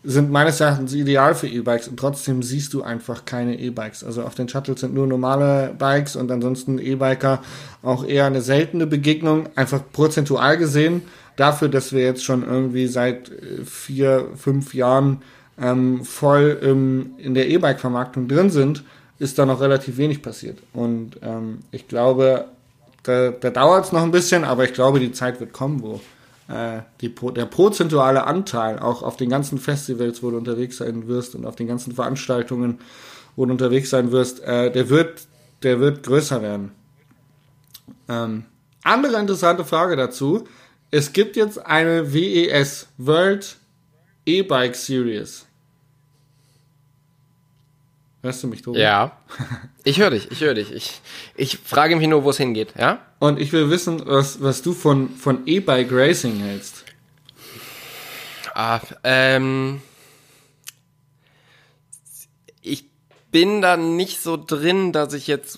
[0.04, 4.04] sind meines Erachtens ideal für E-Bikes und trotzdem siehst du einfach keine E-Bikes.
[4.04, 7.42] Also auf den Shuttles sind nur normale Bikes und ansonsten E-Biker
[7.84, 11.04] auch eher eine seltene Begegnung, einfach prozentual gesehen.
[11.36, 15.22] Dafür, dass wir jetzt schon irgendwie seit äh, vier, fünf Jahren
[15.60, 18.84] ähm, voll im, in der E-Bike-Vermarktung drin sind,
[19.20, 20.58] ist da noch relativ wenig passiert.
[20.74, 22.46] Und ähm, ich glaube,
[23.04, 26.02] da, da dauert es noch ein bisschen, aber ich glaube, die Zeit wird kommen, wo
[27.00, 31.46] die, der prozentuale Anteil auch auf den ganzen Festivals, wo du unterwegs sein wirst und
[31.46, 32.80] auf den ganzen Veranstaltungen,
[33.36, 35.22] wo du unterwegs sein wirst, äh, der wird,
[35.64, 36.72] der wird größer werden.
[38.10, 38.46] Ähm,
[38.84, 40.46] andere interessante Frage dazu.
[40.90, 43.58] Es gibt jetzt eine WES World
[44.26, 45.46] E-Bike Series.
[48.24, 48.80] Hörst du mich, Tobi?
[48.80, 49.18] Ja.
[49.84, 50.72] Ich höre dich, ich höre dich.
[50.72, 51.02] Ich,
[51.36, 53.00] ich frage mich nur, wo es hingeht, ja?
[53.20, 56.84] Und ich will wissen, was, was du von, von E-Bike Racing hältst.
[58.54, 59.82] Ah, ähm.
[62.62, 62.86] Ich
[63.32, 65.58] bin da nicht so drin, dass ich jetzt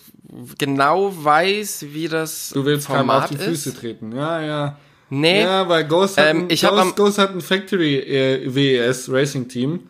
[0.57, 3.43] genau weiß, wie das Du willst Format auf die ist.
[3.43, 4.15] Füße treten.
[4.15, 4.77] Ja, ja.
[5.09, 5.41] Nee.
[5.43, 9.11] Ja, weil Ghost hat, Ähm, ein, ich Ghost, am- Ghost hat ein Factory äh, WES
[9.11, 9.81] Racing Team.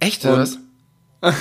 [0.00, 0.58] Echt, Und- was?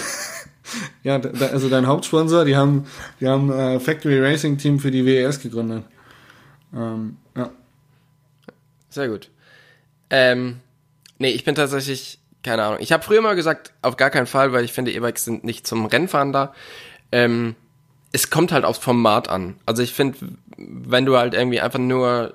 [1.03, 2.85] Ja, also dein Hauptsponsor, die haben,
[3.21, 5.85] die haben äh, Factory Racing Team für die WES gegründet.
[6.75, 7.49] Ähm, ja.
[8.89, 9.29] Sehr gut.
[10.09, 10.59] Ähm,
[11.17, 12.79] nee, ich bin tatsächlich, keine Ahnung.
[12.81, 15.65] Ich habe früher mal gesagt, auf gar keinen Fall, weil ich finde, E-Bikes sind nicht
[15.65, 16.53] zum Rennfahren da.
[17.11, 17.55] Ähm,
[18.11, 19.55] es kommt halt aufs Format an.
[19.65, 20.17] Also ich finde,
[20.57, 22.33] wenn du halt irgendwie einfach nur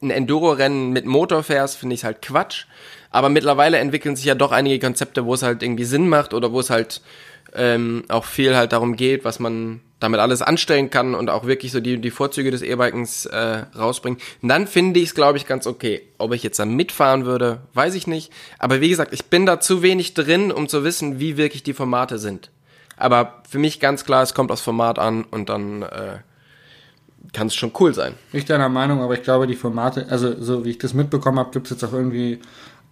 [0.00, 2.66] ein Enduro-Rennen mit Motor fährst, finde ich halt Quatsch.
[3.12, 6.50] Aber mittlerweile entwickeln sich ja doch einige Konzepte, wo es halt irgendwie Sinn macht oder
[6.52, 7.02] wo es halt
[7.54, 11.70] ähm, auch viel halt darum geht, was man damit alles anstellen kann und auch wirklich
[11.70, 14.18] so die, die Vorzüge des E-Bikens äh, rausbringen.
[14.40, 16.02] Und dann finde ich es, glaube ich, ganz okay.
[16.18, 18.32] Ob ich jetzt da mitfahren würde, weiß ich nicht.
[18.58, 21.74] Aber wie gesagt, ich bin da zu wenig drin, um zu wissen, wie wirklich die
[21.74, 22.50] Formate sind.
[22.96, 26.18] Aber für mich ganz klar, es kommt aufs Format an und dann äh,
[27.32, 28.14] kann es schon cool sein.
[28.32, 31.50] Nicht deiner Meinung, aber ich glaube, die Formate, also so wie ich das mitbekommen habe,
[31.50, 32.40] gibt es jetzt auch irgendwie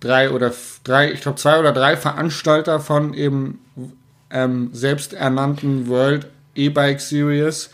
[0.00, 0.52] drei oder
[0.84, 3.58] drei, ich glaube zwei oder drei Veranstalter von eben
[4.30, 7.70] ähm, selbsternannten World E-Bike Series.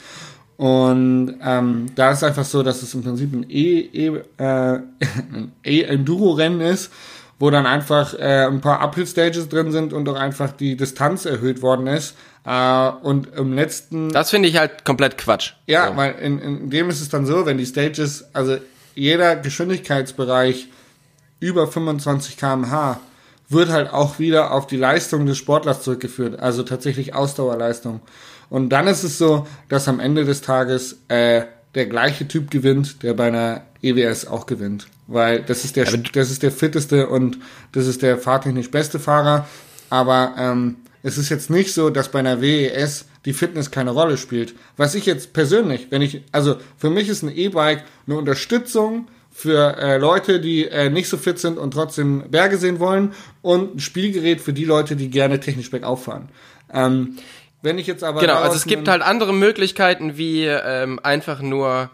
[0.57, 4.79] Und ähm, da ist einfach so, dass es im Prinzip ein E- E- äh,
[5.65, 6.91] E-Enduro-Rennen ist,
[7.39, 11.61] wo dann einfach äh, ein paar Uphill-Stages drin sind und auch einfach die Distanz erhöht
[11.61, 12.17] worden ist.
[12.47, 15.53] Äh, und im letzten Das finde ich halt komplett Quatsch.
[15.67, 15.97] ja, So.
[15.97, 18.57] weil in, in dem ist es dann so, wenn die Stages, also
[18.95, 20.69] jeder Geschwindigkeitsbereich
[21.41, 23.01] über 25 km/h
[23.49, 28.01] wird halt auch wieder auf die Leistung des Sportlers zurückgeführt, also tatsächlich Ausdauerleistung.
[28.51, 31.43] Und dann ist es so, dass am Ende des Tages äh,
[31.75, 36.31] der gleiche Typ gewinnt, der bei einer EWS auch gewinnt, weil das ist der das
[36.31, 37.39] ist der fitteste und
[37.73, 39.47] das ist der fahrtechnisch beste Fahrer.
[39.91, 44.17] Aber ähm, es ist jetzt nicht so, dass bei einer WES die Fitness keine Rolle
[44.17, 44.55] spielt.
[44.77, 49.77] Was ich jetzt persönlich, wenn ich, also für mich ist ein E-Bike eine Unterstützung für
[49.77, 53.81] äh, Leute, die äh, nicht so fit sind und trotzdem Berge sehen wollen und ein
[53.81, 56.31] Spielgerät für die Leute, die gerne technisch bergauf fahren.
[56.73, 57.19] Ähm,
[57.61, 61.91] wenn ich jetzt aber Genau, also es gibt halt andere Möglichkeiten, wie ähm, einfach nur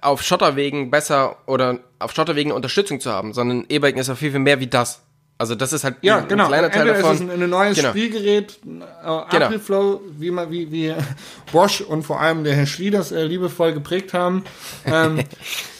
[0.00, 4.40] auf Schotterwegen besser oder auf Schotterwegen Unterstützung zu haben, sondern E-Biken ist ja viel, viel
[4.40, 5.02] mehr wie das.
[5.38, 6.44] Also das ist halt Ja, ein, genau.
[6.44, 7.14] ein kleiner Teil Entweder davon.
[7.16, 7.88] ist es ein, ein neues Genau.
[7.90, 9.18] Spielgerät, äh, Genau.
[9.46, 10.94] Apriflow, wie, man, wie, wie
[11.52, 14.44] Bosch und vor allem der Herr Schlie das äh, liebevoll geprägt haben.
[14.86, 15.18] Ähm,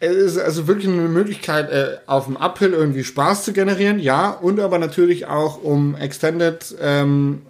[0.00, 4.30] es ist also wirklich eine Möglichkeit, äh, auf dem Uphill irgendwie Spaß zu generieren, ja,
[4.30, 7.42] und aber natürlich auch, um Extended ähm,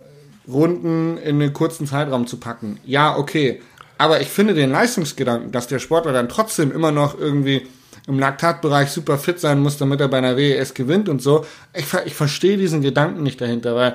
[0.49, 2.79] Runden in einen kurzen Zeitraum zu packen.
[2.85, 3.63] Ja, okay.
[3.99, 7.67] Aber ich finde den Leistungsgedanken, dass der Sportler dann trotzdem immer noch irgendwie
[8.07, 11.45] im Laktatbereich super fit sein muss, damit er bei einer WES gewinnt und so.
[11.75, 13.95] Ich, ich verstehe diesen Gedanken nicht dahinter, weil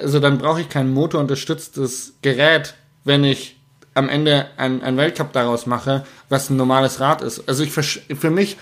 [0.00, 2.74] also dann brauche ich kein motorunterstütztes Gerät,
[3.04, 3.61] wenn ich
[3.94, 7.48] am Ende ein, ein Weltcup daraus mache, was ein normales Rad ist.
[7.48, 8.56] Also ich für mich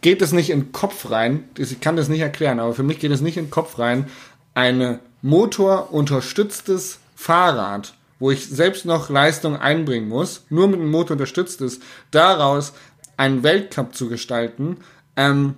[0.00, 2.98] geht es nicht in den Kopf rein, ich kann das nicht erklären, aber für mich
[2.98, 4.06] geht es nicht in den Kopf rein,
[4.54, 11.60] eine motorunterstütztes Fahrrad, wo ich selbst noch Leistung einbringen muss, nur mit dem Motor unterstützt
[11.60, 12.72] ist, daraus
[13.16, 14.78] einen Weltcup zu gestalten,
[15.16, 15.54] ähm,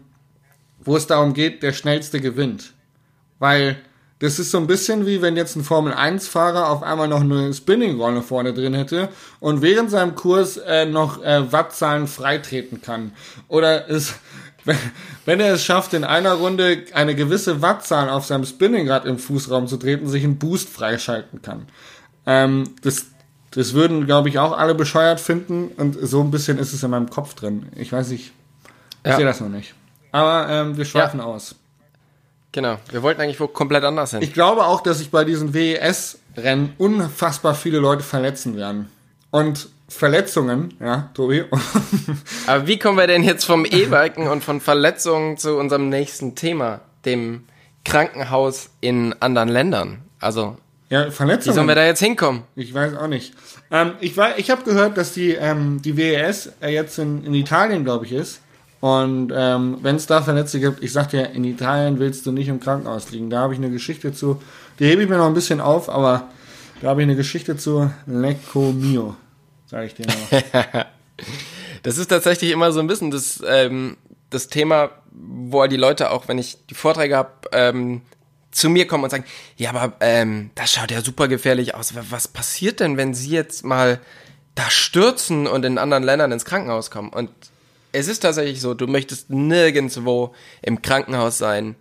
[0.81, 2.73] wo es darum geht, der schnellste gewinnt.
[3.39, 3.77] Weil
[4.21, 8.23] das ist so ein bisschen wie wenn jetzt ein Formel-1-Fahrer auf einmal noch eine Spinning-Rolle
[8.23, 9.09] vorne drin hätte
[9.41, 13.13] und während seinem Kurs äh, noch äh, Wattzahlen freitreten kann.
[13.47, 14.15] Oder es,
[15.25, 19.67] wenn, er es schafft, in einer Runde eine gewisse Wattzahl auf seinem Spinningrad im Fußraum
[19.69, 21.67] zu treten, sich einen Boost freischalten kann.
[22.27, 23.07] Ähm, das,
[23.53, 26.91] das würden, glaube ich, auch alle bescheuert finden und so ein bisschen ist es in
[26.91, 27.67] meinem Kopf drin.
[27.77, 28.33] Ich weiß nicht,
[29.05, 29.17] ich Ja.
[29.17, 29.75] sehe das noch nicht.
[30.11, 31.55] Aber ähm, wir schweifen aus.
[32.53, 32.79] Genau.
[32.91, 34.23] Wir wollten eigentlich wo komplett anders hin.
[34.23, 38.91] Ich glaube auch, dass sich bei diesen WES-Rennen unfassbar viele Leute verletzen werden.
[39.31, 41.45] Und Verletzungen, ja, Tobi.
[42.47, 46.81] Aber wie kommen wir denn jetzt vom E-Biken und von Verletzungen zu unserem nächsten Thema,
[47.05, 47.45] dem
[47.85, 50.03] Krankenhaus in anderen Ländern?
[50.21, 50.57] Also,
[50.91, 51.53] ja, Verletzungen.
[51.53, 52.43] wie sollen wir da jetzt hinkommen?
[52.55, 53.35] Ich weiß auch nicht.
[53.71, 57.35] Ähm, ich war, ich habe gehört, dass die, ähm, die WES äh, jetzt in, in
[57.35, 58.41] Italien, glaube ich, ist.
[58.81, 62.49] Und ähm, wenn es da Verletzte gibt, ich sag dir, in Italien willst du nicht
[62.49, 63.29] im Krankenhaus liegen.
[63.29, 64.41] Da habe ich eine Geschichte zu.
[64.79, 66.29] Die hebe ich mir noch ein bisschen auf, aber
[66.81, 69.17] da habe ich eine Geschichte zu Lecco Mio.
[69.67, 70.43] Sag ich dir noch.
[71.83, 73.97] das ist tatsächlich immer so ein bisschen das, ähm,
[74.31, 78.03] das Thema, wo die Leute auch, wenn ich die Vorträge habe, ähm,
[78.53, 79.25] zu mir kommen und sagen,
[79.57, 81.95] ja, aber ähm, das schaut ja super gefährlich aus.
[82.11, 84.01] Was passiert denn, wenn sie jetzt mal
[84.55, 87.11] da stürzen und in anderen Ländern ins Krankenhaus kommen?
[87.11, 87.31] Und
[87.93, 91.77] es ist tatsächlich so, du möchtest nirgendwo im Krankenhaus sein.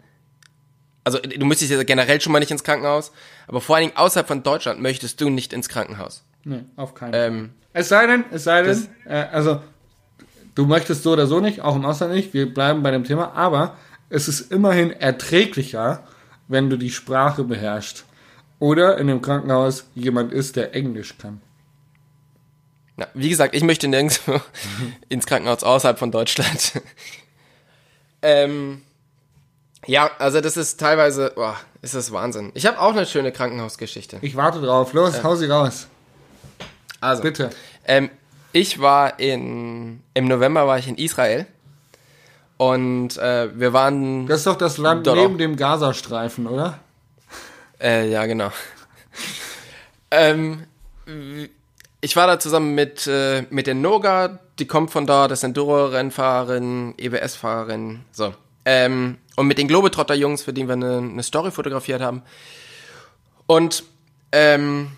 [1.03, 3.11] Also du müsstest ja generell schon mal nicht ins Krankenhaus,
[3.47, 6.23] aber vor allen Dingen außerhalb von Deutschland möchtest du nicht ins Krankenhaus.
[6.43, 9.61] Nee, auf keinen Ähm, Es sei denn, es sei denn, äh, also
[10.55, 13.33] du möchtest so oder so nicht, auch im Ausland nicht, wir bleiben bei dem Thema,
[13.33, 13.77] aber
[14.09, 16.03] es ist immerhin erträglicher,
[16.47, 18.05] wenn du die Sprache beherrschst.
[18.59, 21.41] Oder in dem Krankenhaus jemand ist, der Englisch kann.
[22.97, 24.41] Na, wie gesagt, ich möchte nirgendwo
[25.09, 26.81] ins Krankenhaus außerhalb von Deutschland.
[28.21, 28.81] ähm,
[29.85, 32.51] ja, also das ist teilweise, boah, ist das Wahnsinn.
[32.55, 34.17] Ich habe auch eine schöne Krankenhausgeschichte.
[34.21, 34.93] Ich warte drauf.
[34.93, 35.87] Los, hau sie raus.
[36.99, 37.51] Also, Bitte.
[37.85, 38.09] Ähm,
[38.51, 41.45] ich war in, im November war ich in Israel
[42.57, 45.15] und äh, wir waren, Das ist doch das Land Doch.
[45.15, 46.79] neben dem Gazastreifen, oder?
[47.79, 48.51] äh, ja genau.
[50.09, 50.65] ähm,
[52.01, 56.93] ich war da zusammen mit, äh, mit der Noga, die kommt von da, das Enduro-Rennfahrerin,
[56.97, 58.33] EBS-Fahrerin, so.
[58.65, 62.21] Ähm, und mit den Globetrotter-Jungs, für die wir eine, eine Story fotografiert haben.
[63.45, 63.83] Und
[64.31, 64.91] ähm,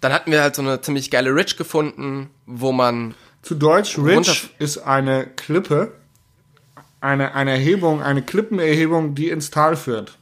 [0.00, 4.48] dann hatten wir halt so eine ziemlich geile Ridge gefunden, wo man Zu Deutsch, Ridge
[4.58, 5.92] ist eine Klippe,
[7.00, 10.18] eine, eine Erhebung, eine Klippenerhebung, die ins Tal führt,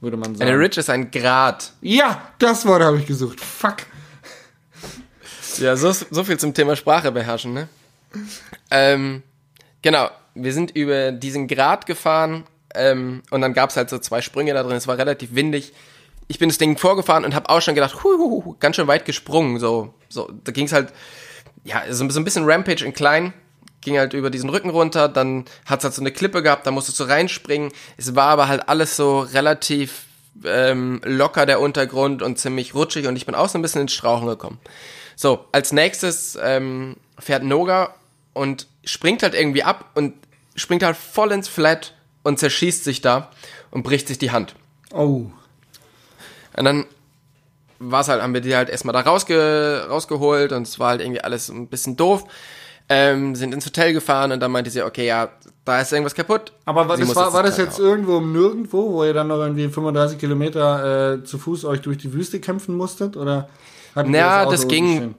[0.00, 0.48] würde man sagen.
[0.48, 1.72] Eine Ridge ist ein Grat.
[1.80, 3.40] Ja, das Wort habe ich gesucht.
[3.40, 3.78] Fuck.
[5.58, 7.68] Ja, so, so viel zum Thema Sprache beherrschen, ne?
[8.70, 9.22] Ähm,
[9.82, 14.54] genau, wir sind über diesen Grat gefahren ähm, und dann gab's halt so zwei Sprünge
[14.54, 14.76] da drin.
[14.76, 15.72] Es war relativ windig.
[16.28, 18.86] Ich bin das Ding vorgefahren und habe auch schon gedacht, hu, hu, hu, ganz schön
[18.86, 19.58] weit gesprungen.
[19.58, 20.92] So, so, da ging's halt,
[21.64, 23.32] ja, so, so ein bisschen Rampage in klein.
[23.80, 27.00] Ging halt über diesen Rücken runter, dann hat's halt so eine Klippe gehabt, da musstest
[27.00, 27.72] du reinspringen.
[27.96, 30.04] Es war aber halt alles so relativ
[30.44, 33.94] ähm, locker der Untergrund und ziemlich rutschig und ich bin auch so ein bisschen ins
[33.94, 34.58] Strauchen gekommen.
[35.22, 37.94] So, als nächstes ähm, fährt Noga
[38.32, 40.14] und springt halt irgendwie ab und
[40.54, 43.28] springt halt voll ins Flat und zerschießt sich da
[43.70, 44.54] und bricht sich die Hand.
[44.94, 45.26] Oh.
[46.56, 46.86] Und dann
[47.78, 51.20] war's halt, haben wir die halt erstmal da rausge rausgeholt und es war halt irgendwie
[51.20, 52.24] alles ein bisschen doof.
[52.88, 55.28] Ähm, sind ins Hotel gefahren und dann meinte sie, okay, ja,
[55.66, 56.54] da ist irgendwas kaputt.
[56.64, 57.90] Aber war Sie das, war, war das jetzt Krankenhaus.
[57.90, 61.98] irgendwo im Nirgendwo, wo ihr dann noch irgendwie 35 Kilometer äh, zu Fuß euch durch
[61.98, 63.18] die Wüste kämpfen musstet?
[63.18, 63.50] Oder
[63.94, 65.14] hattet ihr Ja, Auto das ging-?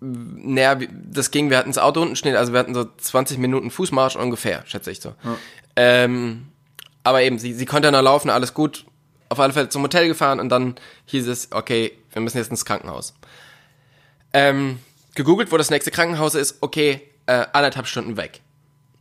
[0.00, 0.78] Naja,
[1.10, 4.14] das ging, wir hatten das Auto unten stehen, also wir hatten so 20 Minuten Fußmarsch
[4.14, 5.14] ungefähr, schätze ich so.
[5.74, 6.46] Ähm,
[7.02, 8.84] aber eben, sie, sie konnte noch laufen, alles gut.
[9.28, 12.64] Auf alle Fälle zum Hotel gefahren und dann hieß es, okay, wir müssen jetzt ins
[12.64, 13.14] Krankenhaus.
[14.32, 14.78] Ähm,
[15.14, 18.40] gegoogelt, wo das nächste Krankenhaus ist, okay, äh, anderthalb Stunden weg.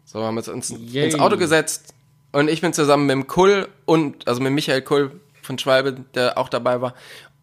[0.03, 1.05] So haben wir uns Yay.
[1.05, 1.93] ins Auto gesetzt
[2.31, 6.37] und ich bin zusammen mit dem Kull und, also mit Michael Kull von Schwalbe, der
[6.37, 6.93] auch dabei war,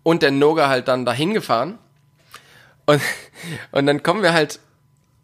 [0.04, 1.80] und der Noga halt dann dahin gefahren.
[2.86, 3.02] Und,
[3.72, 4.60] und dann kommen wir halt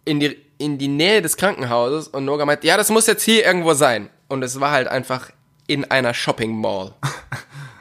[0.04, 3.44] in die, in die Nähe des Krankenhauses und Noga meint, ja, das muss jetzt hier
[3.44, 4.10] irgendwo sein.
[4.26, 5.30] Und es war halt einfach
[5.68, 6.92] in einer Shopping Mall.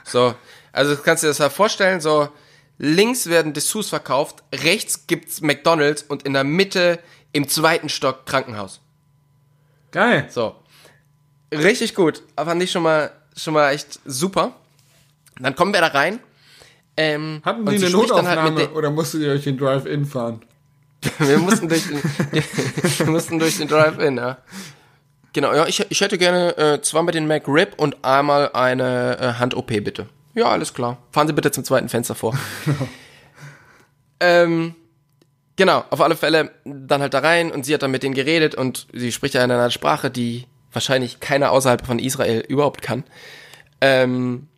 [0.04, 0.34] So,
[0.72, 2.30] also du kannst dir das ja vorstellen, so
[2.80, 6.98] links werden Dessous verkauft, rechts gibt's McDonalds und in der Mitte
[7.32, 8.82] im zweiten Stock Krankenhaus.
[9.92, 10.28] Geil.
[10.30, 10.56] So.
[11.54, 12.24] Richtig gut.
[12.36, 14.56] Aber fand ich schon mal, schon mal echt super.
[15.40, 16.20] Dann kommen wir da rein.
[17.02, 20.42] Ähm, Hatten sie eine halt Notaufnahme mit oder musstet ihr euch den Drive-In fahren?
[21.20, 22.02] Wir mussten durch den,
[22.98, 24.38] wir mussten durch den Drive-In, ja.
[25.32, 29.68] Genau, ja, ich, ich hätte gerne äh, zweimal den McRib und einmal eine äh, Hand-OP,
[29.68, 30.08] bitte.
[30.34, 30.98] Ja, alles klar.
[31.12, 32.38] Fahren Sie bitte zum zweiten Fenster vor.
[34.20, 34.76] ähm,
[35.56, 38.56] genau, auf alle Fälle dann halt da rein und sie hat dann mit denen geredet
[38.56, 43.06] und sie spricht ja in einer Sprache, die wahrscheinlich keiner außerhalb von Israel überhaupt kann.
[43.80, 44.49] Ähm,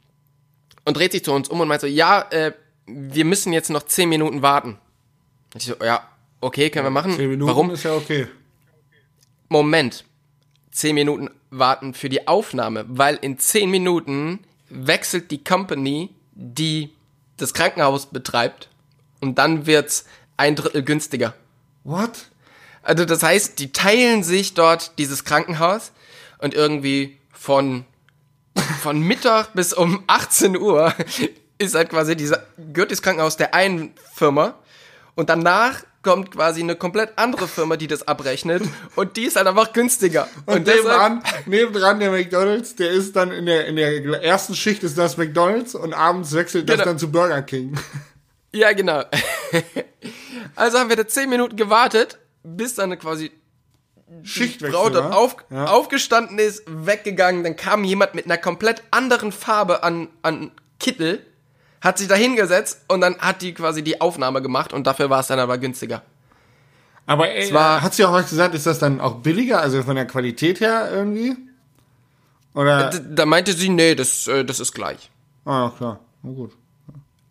[0.85, 2.53] und dreht sich zu uns um und meint so, ja, äh,
[2.85, 4.77] wir müssen jetzt noch zehn Minuten warten.
[5.55, 6.07] Ich so, ja,
[6.39, 7.15] okay, können wir machen.
[7.15, 7.71] Zehn Minuten Warum?
[7.71, 8.27] ist ja okay.
[9.49, 10.05] Moment.
[10.71, 14.39] Zehn Minuten warten für die Aufnahme, weil in zehn Minuten
[14.69, 16.91] wechselt die Company, die
[17.37, 18.69] das Krankenhaus betreibt
[19.19, 20.05] und dann wird's
[20.37, 21.33] ein Drittel günstiger.
[21.83, 22.29] What?
[22.83, 25.91] Also das heißt, die teilen sich dort dieses Krankenhaus
[26.39, 27.85] und irgendwie von,
[28.81, 30.93] von Mittag bis um 18 Uhr
[31.57, 34.55] ist halt quasi dieser, das Krankenhaus der einen Firma
[35.15, 38.63] und danach kommt quasi eine komplett andere Firma, die das abrechnet
[38.95, 40.27] und die ist halt einfach günstiger.
[40.47, 44.83] Und, Und, nebenan, nebendran der McDonalds, der ist dann in der, in der ersten Schicht
[44.83, 46.85] ist das McDonalds und abends wechselt das Genau.
[46.85, 47.77] dann zu Burger King.
[48.51, 49.03] ja genau.
[50.55, 53.31] also haben wir da 10 Minuten gewartet, bis dann quasi
[54.23, 54.77] Schichtwechsel.
[54.79, 55.65] Frau dort auf, ja.
[55.65, 61.25] aufgestanden ist, weggegangen, dann kam jemand mit einer komplett anderen Farbe an, an Kittel,
[61.81, 65.19] hat sich da hingesetzt und dann hat die quasi die Aufnahme gemacht und dafür war
[65.21, 66.01] es dann aber günstiger.
[67.07, 69.95] Aber ey, war- hat sie auch was gesagt, ist das dann auch billiger, also von
[69.95, 71.35] der Qualität her irgendwie?
[72.53, 72.89] Oder?
[72.89, 75.09] D da meinte sie, nee, das, äh, das ist gleich.
[75.45, 75.99] Ah, klar.
[76.21, 76.51] Na gut.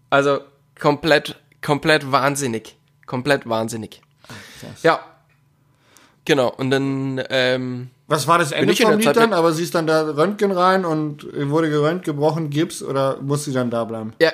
[0.09, 0.41] Also
[0.79, 2.77] komplett, komplett wahnsinnig.
[3.07, 4.01] Komplett wahnsinnig.
[4.83, 5.01] Ja.
[6.31, 9.33] Genau, und dann, ähm, Was war das Ende vom Lied dann?
[9.33, 13.53] Aber sie ist dann da Röntgen rein und wurde gerönt, gebrochen, Gips oder muss sie
[13.53, 14.13] dann da bleiben?
[14.23, 14.31] ja,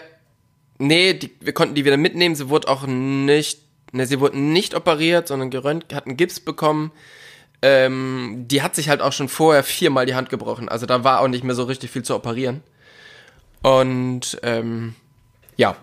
[0.77, 2.35] nee, die, wir konnten die wieder mitnehmen.
[2.35, 6.93] Sie wurde auch nicht, ne, sie wurde nicht operiert, sondern gerönt, hat einen Gips bekommen.
[7.63, 10.69] Ähm, die hat sich halt auch schon vorher viermal die Hand gebrochen.
[10.69, 12.63] Also da war auch nicht mehr so richtig viel zu operieren.
[13.63, 14.97] Und ähm,
[15.57, 15.77] ja,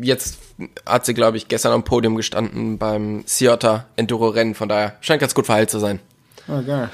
[0.00, 0.38] jetzt
[0.86, 4.54] hat sie, glaube ich, gestern am Podium gestanden beim Ciota Enduro Rennen.
[4.54, 6.00] Von daher scheint ganz gut verheilt zu sein.
[6.46, 6.90] Ah, geil.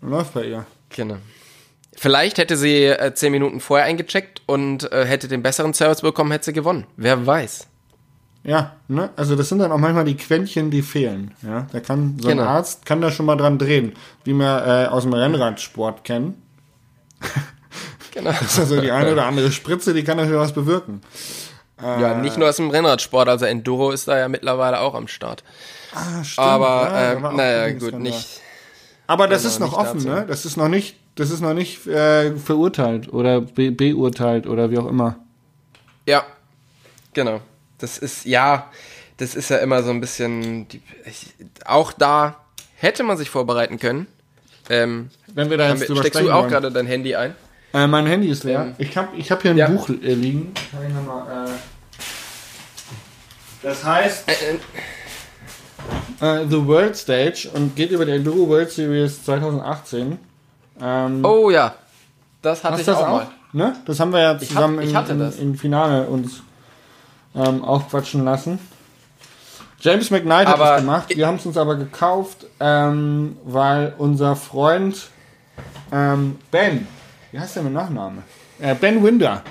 [0.00, 0.66] Läuft bei ihr.
[0.90, 1.16] Genau.
[1.94, 6.30] Vielleicht hätte sie äh, zehn Minuten vorher eingecheckt und äh, hätte den besseren Service bekommen,
[6.30, 6.86] hätte sie gewonnen.
[6.96, 7.66] Wer weiß.
[8.44, 9.10] Ja, ne?
[9.16, 11.34] Also das sind dann auch manchmal die Quäntchen, die fehlen.
[11.42, 12.48] Ja, da kann so ein Genau.
[12.48, 16.40] Arzt kann da schon mal dran drehen, wie wir äh, aus dem Rennradsport kennen.
[18.12, 18.30] Genau.
[18.30, 21.00] Das ist also die eine oder andere Spritze, die kann dafür was bewirken.
[21.80, 25.44] Ja, nicht nur aus dem Rennradsport, also Enduro ist da ja mittlerweile auch am Start.
[25.94, 26.46] Ah, stimmt.
[26.46, 28.40] Aber, ja, äh, naja, gut, nicht.
[29.06, 30.08] Aber das ist noch offen, dazu.
[30.08, 30.24] ne?
[30.26, 34.78] Das ist noch nicht, das ist noch nicht äh, verurteilt oder be beurteilt oder wie
[34.78, 35.16] auch immer.
[36.06, 36.24] Ja,
[37.14, 37.40] genau.
[37.78, 38.70] Das ist, ja,
[39.18, 41.32] das ist ja immer so ein bisschen, die, ich,
[41.64, 42.36] auch da
[42.76, 44.06] hätte man sich vorbereiten können.
[44.68, 46.50] Ähm, Wenn wir da jetzt damit- drüber steckst du auch wollen.
[46.50, 47.34] gerade dein Handy ein?
[47.74, 48.62] Äh, mein Handy ist leer.
[48.66, 49.68] Ähm, ich habe ich hab hier ein ja.
[49.68, 50.52] Buch äh, liegen.
[50.56, 51.50] Ich mal, äh,
[53.62, 54.32] das heißt Äh,
[56.24, 60.18] äh, äh, The World Stage und geht über die Enduro World Series 2018.
[60.80, 61.74] Ähm, oh ja,
[62.42, 63.12] das hatte ich das auch, auch?
[63.18, 63.26] mal.
[63.52, 63.76] Ne?
[63.86, 65.36] Das haben wir ja Ich hab- zusammen ich in- hatte in, das.
[65.36, 66.42] im Finale uns
[67.34, 68.58] ähm, aufquatschen lassen.
[69.80, 71.16] James McKnight hat Aber das gemacht.
[71.16, 75.08] Wir haben es uns aber gekauft, ähm, weil unser Freund
[75.92, 76.86] ähm, Ben,
[77.32, 78.22] wie heißt der mit Nachname?
[78.60, 79.42] Äh, ben Winder.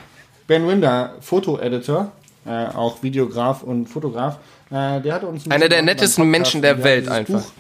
[0.47, 2.11] Ben Winder, Fotoeditor,
[2.45, 4.39] äh, auch Videograf und Fotograf.
[4.69, 7.41] Äh, der hat uns ein Einer der nettesten Menschen der und Welt einfach.
[7.41, 7.51] Buch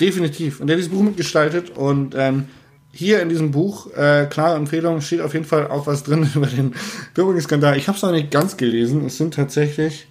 [0.00, 0.60] Definitiv.
[0.60, 2.48] Und der hat dieses Buch mitgestaltet und ähm,
[2.92, 6.46] hier in diesem Buch, äh, klare Empfehlung, steht auf jeden Fall auch was drin über
[6.46, 6.74] den
[7.14, 7.76] Doping-Skandal.
[7.76, 9.04] Ich habe es noch nicht ganz gelesen.
[9.06, 10.06] Es sind tatsächlich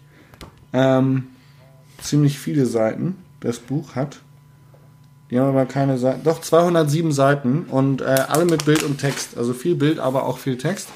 [0.74, 1.28] ähm,
[2.02, 4.20] ziemlich viele Seiten, das Buch hat.
[5.32, 6.24] Die haben aber keine Seiten.
[6.24, 9.38] Doch, 207 Seiten und äh, alle mit Bild und Text.
[9.38, 10.90] Also viel Bild, aber auch viel Text.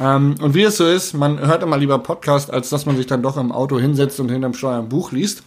[0.00, 3.06] Ähm, und wie es so ist, man hört immer lieber Podcast, als dass man sich
[3.06, 5.42] dann doch im Auto hinsetzt und hinterm Steuer ein Buch liest.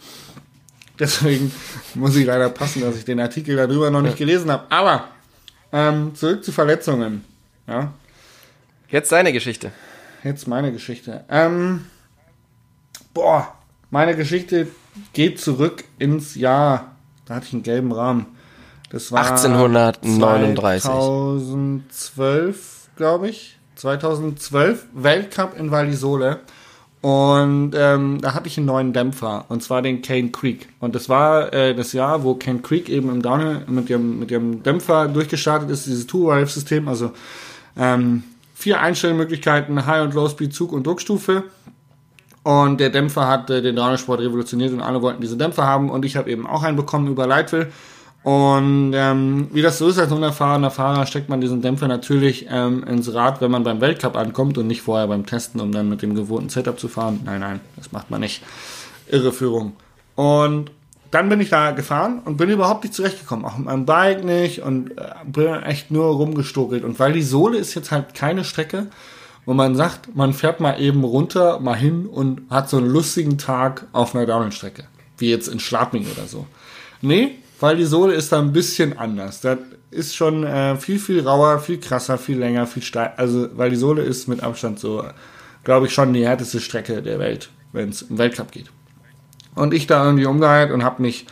[0.99, 1.51] Deswegen
[1.93, 4.63] muss ich leider passen, dass ich den Artikel darüber noch nicht gelesen habe.
[4.69, 5.03] Aber
[5.71, 7.23] ähm, zurück zu Verletzungen.
[7.67, 7.93] Ja,
[8.89, 9.71] Jetzt deine Geschichte.
[10.23, 11.25] jetzt meine Geschichte.
[11.29, 11.85] Ähm,
[13.13, 13.53] boah,
[13.91, 14.69] meine Geschichte
[15.13, 16.95] geht zurück ins Jahr.
[17.27, 18.25] Da hatte ich einen gelben Rahmen.
[18.89, 20.89] Das war 1839.
[20.89, 23.57] 2012, glaube ich.
[23.75, 26.39] 2012 Weltcup in Val di Sole.
[27.01, 30.67] Und ähm, da hatte ich einen neuen Dämpfer, und zwar den Cane Creek.
[30.79, 34.31] Und das war äh, das Jahr, wo Cane Creek eben im Downhill mit ihrem, mit
[34.31, 37.11] ihrem Dämpfer durchgestartet ist, dieses Two-Valve-System, also
[37.77, 38.23] ähm,
[38.55, 41.43] vier Einstellmöglichkeiten, High- und Low-Speed, Zug- und Druckstufe.
[42.47, 46.05] Und der Dämpfer hat äh, den Downhill-Sport revolutioniert und alle wollten diese Dämpfer haben und
[46.05, 47.73] ich habe eben auch einen bekommen über Leitwill.
[48.23, 52.85] Und ähm, wie das so ist als unerfahrener Fahrer, steckt man diesen Dämpfer natürlich ähm,
[52.85, 56.01] ins Rad, wenn man beim Weltcup ankommt und nicht vorher beim Testen, um dann mit
[56.01, 57.19] dem gewohnten Setup zu fahren.
[57.25, 58.41] Nein, nein, das macht man nicht.
[59.11, 59.73] Irreführung.
[60.15, 60.71] Und
[61.11, 63.43] dann bin ich da gefahren und bin überhaupt nicht zurechtgekommen.
[63.43, 66.85] Auch mit meinem Bike nicht und äh, bin echt nur rumgestokelt.
[66.85, 68.87] Und weil die Sohle ist jetzt halt keine Strecke,
[69.47, 73.37] wo man sagt, man fährt mal eben runter, mal hin und hat so einen lustigen
[73.37, 74.83] Tag auf einer Downhill-Strecke.
[75.17, 76.45] Wie jetzt in Schladming oder so.
[77.01, 79.39] Nee, weil die Sohle ist da ein bisschen anders.
[79.39, 79.57] Da
[79.89, 83.13] ist schon äh, viel, viel rauer, viel krasser, viel länger, viel steil.
[83.15, 85.05] Also, weil die Sohle ist mit Abstand so,
[85.63, 88.69] glaube ich, schon die härteste Strecke der Welt, wenn es im Weltcup geht.
[89.55, 91.25] Und ich da irgendwie umgeheilt und habe mich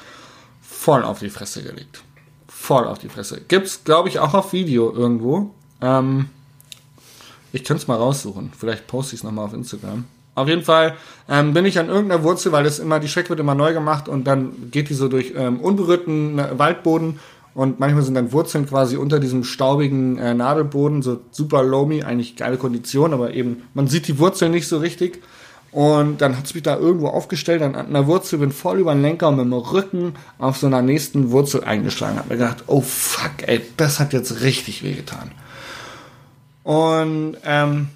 [0.62, 2.02] voll auf die Fresse gelegt.
[2.48, 3.42] Voll auf die Fresse.
[3.46, 5.54] Gibt's, glaube ich, auch auf Video irgendwo.
[5.82, 6.30] Ähm,
[7.56, 8.52] ich könnte es mal raussuchen.
[8.58, 10.04] Vielleicht poste ich es nochmal auf Instagram.
[10.36, 10.96] Auf jeden Fall
[11.30, 14.10] ähm, bin ich an irgendeiner Wurzel, weil das immer, die Strecke wird immer neu gemacht
[14.10, 17.20] und dann geht die so durch ähm, unberührten äh, Waldboden
[17.54, 22.36] und manchmal sind dann Wurzeln quasi unter diesem staubigen äh, Nadelboden, so super loamy, eigentlich
[22.36, 25.24] geile Kondition, aber eben, man sieht die Wurzeln nicht so richtig.
[25.72, 29.02] Und dann hat es mich da irgendwo aufgestellt, an einer Wurzel, bin voll über den
[29.02, 32.18] Lenker und mit dem Rücken auf so einer nächsten Wurzel eingeschlagen.
[32.18, 35.32] Hab mir gedacht, oh fuck, ey, das hat jetzt richtig wehgetan.
[36.66, 37.90] Und ähm,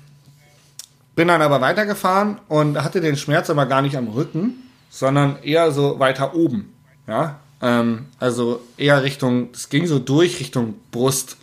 [1.15, 5.72] bin dann aber weitergefahren und hatte den Schmerz aber gar nicht am Rücken, sondern eher
[5.72, 6.72] so weiter oben.
[7.07, 11.38] Ja, ähm, also eher Richtung, es ging so durch Richtung Brust.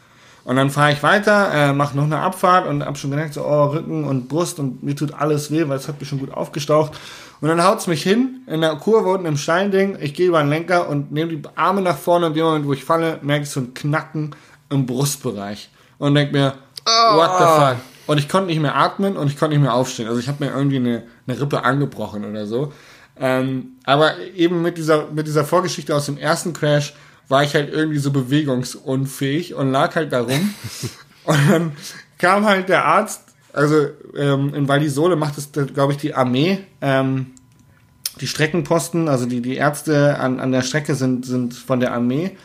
[0.44, 3.44] Und dann fahre ich weiter, äh, mache noch eine Abfahrt und habe schon gemerkt, so,
[3.44, 6.32] oh, Rücken und Brust und mir tut alles weh, weil es hat mich schon gut
[6.32, 6.92] aufgestaucht.
[7.40, 10.48] Und dann haut's mich hin, in der Kurve unten im Steinding, ich gehe über den
[10.48, 13.42] Lenker und nehme die Arme nach vorne und in dem Moment, wo ich falle, merke
[13.42, 14.36] ich so ein Knacken
[14.70, 15.70] im Brustbereich.
[15.98, 16.54] Und denke mir,
[16.86, 17.76] what the fuck?
[18.06, 20.08] Und ich konnte nicht mehr atmen und ich konnte nicht mehr aufstehen.
[20.08, 22.72] Also ich habe mir irgendwie eine, eine Rippe angebrochen oder so.
[23.18, 26.94] Ähm, aber eben mit dieser, mit dieser Vorgeschichte aus dem ersten Crash
[27.28, 30.54] war ich halt irgendwie so bewegungsunfähig und lag halt da rum.
[31.24, 31.72] und dann
[32.18, 33.22] kam halt der Arzt,
[33.52, 37.32] also ähm, in Valdisole macht es, glaube ich, die Armee, ähm,
[38.20, 42.36] die Streckenposten, also die, die Ärzte an, an der Strecke sind, sind von der Armee.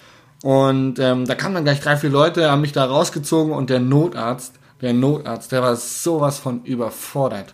[0.44, 3.80] Und ähm, da kamen dann gleich drei, vier Leute, haben mich da rausgezogen und der
[3.80, 7.54] Notarzt, der Notarzt, der war sowas von überfordert.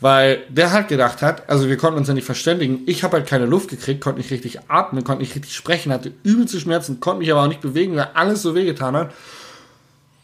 [0.00, 3.28] Weil der halt gedacht hat, also wir konnten uns ja nicht verständigen, ich habe halt
[3.28, 7.20] keine Luft gekriegt, konnte nicht richtig atmen, konnte nicht richtig sprechen, hatte übelste Schmerzen, konnte
[7.20, 9.12] mich aber auch nicht bewegen, weil alles so wehgetan hat.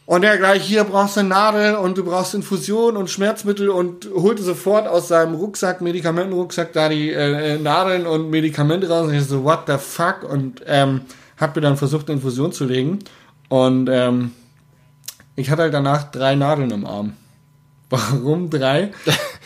[0.05, 4.09] Und er gleich, hier brauchst du eine Nadel und du brauchst Infusion und Schmerzmittel und
[4.13, 9.07] holte sofort aus seinem Rucksack, Medikamentenrucksack, da die äh, Nadeln und Medikamente raus.
[9.07, 10.29] Und ich so, what the fuck?
[10.29, 11.01] Und ähm,
[11.41, 12.99] hab mir dann versucht, eine Infusion zu legen.
[13.49, 14.31] Und ähm,
[15.35, 17.13] ich hatte halt danach drei Nadeln im Arm.
[17.89, 18.91] Warum drei?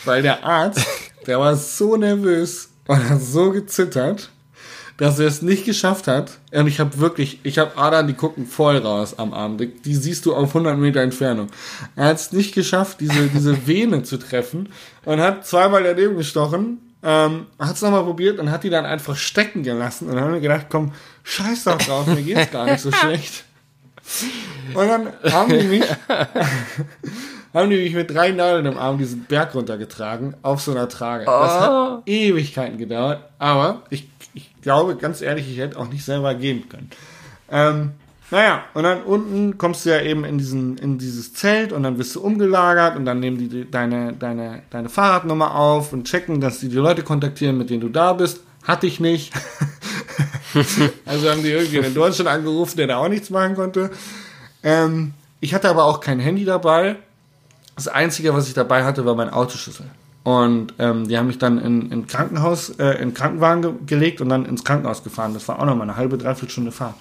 [0.04, 0.86] Weil der Arzt,
[1.26, 4.30] der war so nervös und hat so gezittert,
[4.98, 6.38] dass er es nicht geschafft hat.
[6.52, 9.58] Und ich habe wirklich, ich habe Adern, die gucken voll raus am Arm.
[9.58, 11.48] Die, die, siehst du auf 100 Meter Entfernung.
[11.96, 14.70] Er hat es nicht geschafft, diese, diese Vene zu treffen
[15.04, 16.80] und hat zweimal daneben gestochen.
[17.08, 20.10] Ähm, hat es nochmal probiert und hat die dann einfach stecken gelassen.
[20.10, 20.92] Und dann haben wir gedacht, komm,
[21.24, 23.46] scheiß doch drauf, mir geht's gar nicht so schlecht.
[24.74, 25.84] Und dann haben die mich,
[27.54, 31.26] haben die mich mit drei Nadeln im Arm diesen Berg runtergetragen auf so einer Trage.
[31.26, 32.02] Das hat Oh.
[32.06, 36.90] Ewigkeiten gedauert, aber ich, ich glaube, ganz ehrlich, ich hätte auch nicht selber gehen können.
[37.52, 37.92] Ähm,
[38.32, 42.00] naja, und dann unten kommst du ja eben in, diesen, in dieses Zelt und dann
[42.00, 46.60] wirst du umgelagert und dann nehmen die deine, deine, deine Fahrradnummer auf und checken, dass
[46.60, 48.42] die die Leute kontaktieren, mit denen du da bist.
[48.64, 49.32] Hatte ich nicht.
[51.06, 53.92] also haben die irgendwie in Deutschland angerufen, der da auch nichts machen konnte.
[54.64, 56.96] Ähm, ich hatte aber auch kein Handy dabei.
[57.76, 59.86] Das Einzige, was ich dabei hatte, war mein Autoschlüssel.
[60.24, 64.30] Und ähm, die haben mich dann in, in Krankenhaus, äh, in Krankenwagen ge gelegt und
[64.30, 65.36] dann ins Krankenhaus gefahren.
[65.36, 66.96] Das war auch noch mal eine halbe, dreiviertel Stunde Fahrt.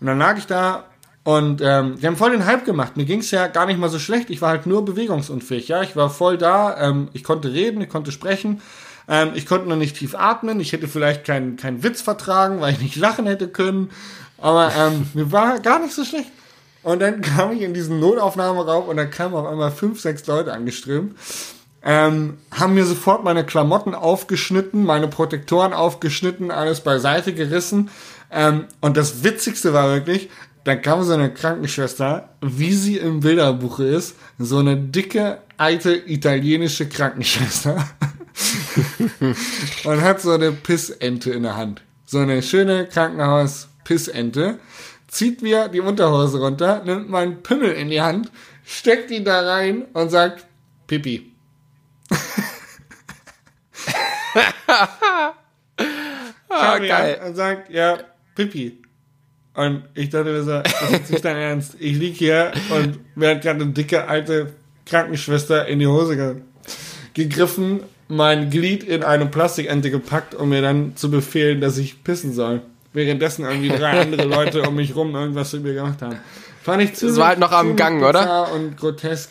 [0.00, 0.84] Und dann lag ich da
[1.26, 2.96] und ähm, die haben voll den Hype gemacht.
[2.96, 4.30] Mir ging es ja gar nicht mal so schlecht.
[4.30, 5.66] Ich war halt nur bewegungsunfähig.
[5.66, 6.76] Ja, ich war voll da.
[6.80, 8.62] Ähm, ich konnte reden, ich konnte sprechen.
[9.08, 10.60] Ähm, ich konnte noch nicht tief atmen.
[10.60, 13.90] Ich hätte vielleicht keinen keinen Witz vertragen, weil ich nicht lachen hätte können.
[14.38, 16.30] Aber ähm, mir war gar nicht so schlecht.
[16.84, 20.52] Und dann kam ich in diesen Notaufnahmeraum und dann kamen auf einmal fünf, sechs Leute
[20.52, 21.16] angeströmt.
[21.82, 27.90] Ähm, haben mir sofort meine Klamotten aufgeschnitten, meine Protektoren aufgeschnitten, alles beiseite gerissen.
[28.30, 30.28] Ähm, und das Witzigste war wirklich,
[30.64, 36.88] dann kam so eine Krankenschwester, wie sie im Bilderbuche ist, so eine dicke, alte italienische
[36.88, 37.88] Krankenschwester.
[39.84, 41.82] und hat so eine Pissente in der Hand.
[42.04, 44.58] So eine schöne Krankenhaus-Pissente.
[45.06, 48.30] Zieht mir die Unterhose runter, nimmt meinen Pimmel in die Hand,
[48.64, 50.46] steckt ihn da rein und sagt,
[50.86, 51.32] Pipi.
[56.48, 57.20] Ah, geil.
[57.26, 57.98] Und sagt, ja,
[58.36, 58.78] Pipi.
[59.54, 61.76] Und ich dachte mir so, das ist nicht dein Ernst.
[61.80, 64.52] Ich lieg hier und mir hat gerade eine dicke alte
[64.84, 66.36] Krankenschwester in die Hose ge
[67.14, 72.34] gegriffen, mein Glied in eine Plastikente gepackt, um mir dann zu befehlen, dass ich pissen
[72.34, 72.60] soll.
[72.92, 76.18] Währenddessen irgendwie drei andere Leute um mich rum irgendwas mit mir gemacht haben.
[76.62, 78.52] Fand ich zu Das war halt noch am Gang, oder?
[78.52, 79.30] Und grotesk.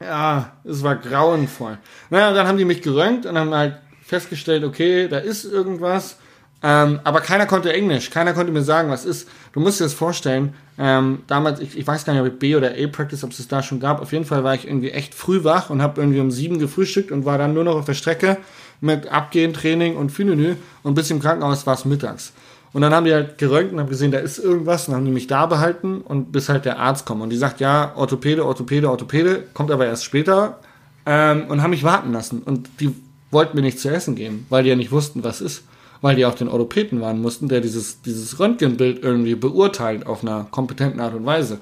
[0.00, 1.76] Ja, es war grauenvoll.
[2.08, 6.16] Naja, und dann haben die mich geröntgt und haben halt festgestellt, okay, da ist irgendwas.
[6.62, 9.28] Ähm, aber keiner konnte Englisch, keiner konnte mir sagen, was ist.
[9.52, 12.54] Du musst dir das vorstellen, ähm, damals, ich, ich weiß gar nicht, ob ich B
[12.54, 14.00] oder A-Practice, ob es da schon gab.
[14.00, 17.10] Auf jeden Fall war ich irgendwie echt früh wach und habe irgendwie um sieben gefrühstückt
[17.10, 18.38] und war dann nur noch auf der Strecke
[18.80, 22.32] mit Abgehen, Training und Fünenü und bis im Krankenhaus war es mittags.
[22.72, 25.10] Und dann haben die halt geröntgt und haben gesehen, da ist irgendwas und haben die
[25.10, 27.22] mich da behalten und bis halt der Arzt kommt.
[27.22, 30.58] Und die sagt, ja, Orthopäde, Orthopäde, Orthopäde, kommt aber erst später
[31.04, 32.42] ähm, und haben mich warten lassen.
[32.42, 32.94] Und die
[33.30, 35.64] wollten mir nichts zu essen geben, weil die ja nicht wussten, was ist.
[36.02, 40.46] Weil die auch den Orthopäden warnen mussten, der dieses, dieses Röntgenbild irgendwie beurteilt auf einer
[40.50, 41.58] kompetenten Art und Weise.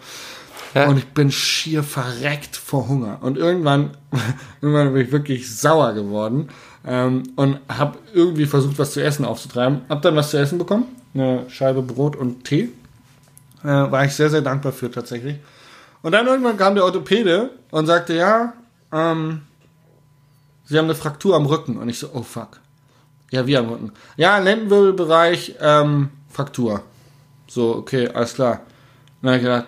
[0.74, 0.88] Ja.
[0.88, 3.18] Und ich bin schier verreckt vor Hunger.
[3.20, 3.90] Und irgendwann,
[4.60, 6.48] irgendwann bin ich wirklich sauer geworden
[6.84, 9.82] ähm, und habe irgendwie versucht, was zu essen aufzutreiben.
[9.88, 12.70] Hab dann was zu essen bekommen eine Scheibe Brot und Tee.
[13.62, 15.36] Äh, war ich sehr, sehr dankbar für tatsächlich.
[16.02, 18.54] Und dann irgendwann kam der Orthopäde und sagte, ja,
[18.92, 19.42] ähm,
[20.64, 21.78] Sie haben eine Fraktur am Rücken.
[21.78, 22.59] Und ich so, oh fuck.
[23.30, 23.92] Ja, wie am Rücken?
[24.16, 26.82] Ja, Lendenwirbelbereich, ähm, Fraktur.
[27.46, 28.60] So, okay, alles klar.
[29.22, 29.66] Dann habe ich gedacht,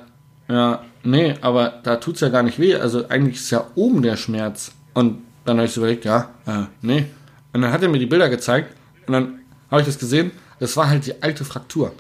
[0.49, 2.75] ja, nee, aber da tut's ja gar nicht weh.
[2.75, 4.73] Also eigentlich ist ja oben der Schmerz.
[4.95, 7.07] Und dann habe ich so überlegt, ja, äh, nee.
[7.53, 8.75] Und dann hat er mir die Bilder gezeigt
[9.07, 9.41] und dann
[9.71, 10.33] habe ich das gesehen
[10.63, 11.93] das war halt die alte Fraktur.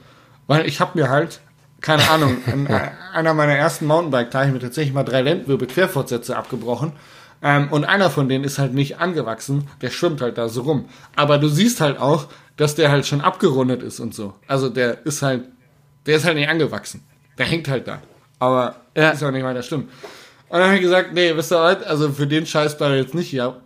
[0.46, 1.40] Weil ich habe mir halt,
[1.80, 2.68] keine Ahnung, in
[3.12, 6.92] einer meiner ersten Mountainbike-Tage mir tatsächlich mal drei Lendenwirbel-Querfortsätze abgebrochen.
[7.42, 10.86] Ähm, und einer von denen ist halt nicht angewachsen, der schwimmt halt da so rum.
[11.16, 12.26] Aber du siehst halt auch,
[12.56, 14.34] dass der halt schon abgerundet ist und so.
[14.46, 15.44] Also der ist halt,
[16.06, 17.02] der ist halt nicht angewachsen.
[17.38, 18.00] Der hängt halt da.
[18.38, 19.10] Aber ja.
[19.10, 19.88] ist auch nicht weiter schlimm.
[20.48, 23.02] Und dann habe ich gesagt, nee, wisst ihr was, also für den Scheiß bleibe ich
[23.04, 23.56] jetzt nicht hier.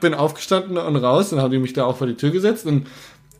[0.00, 2.86] Bin aufgestanden und raus und habe mich da auch vor die Tür gesetzt und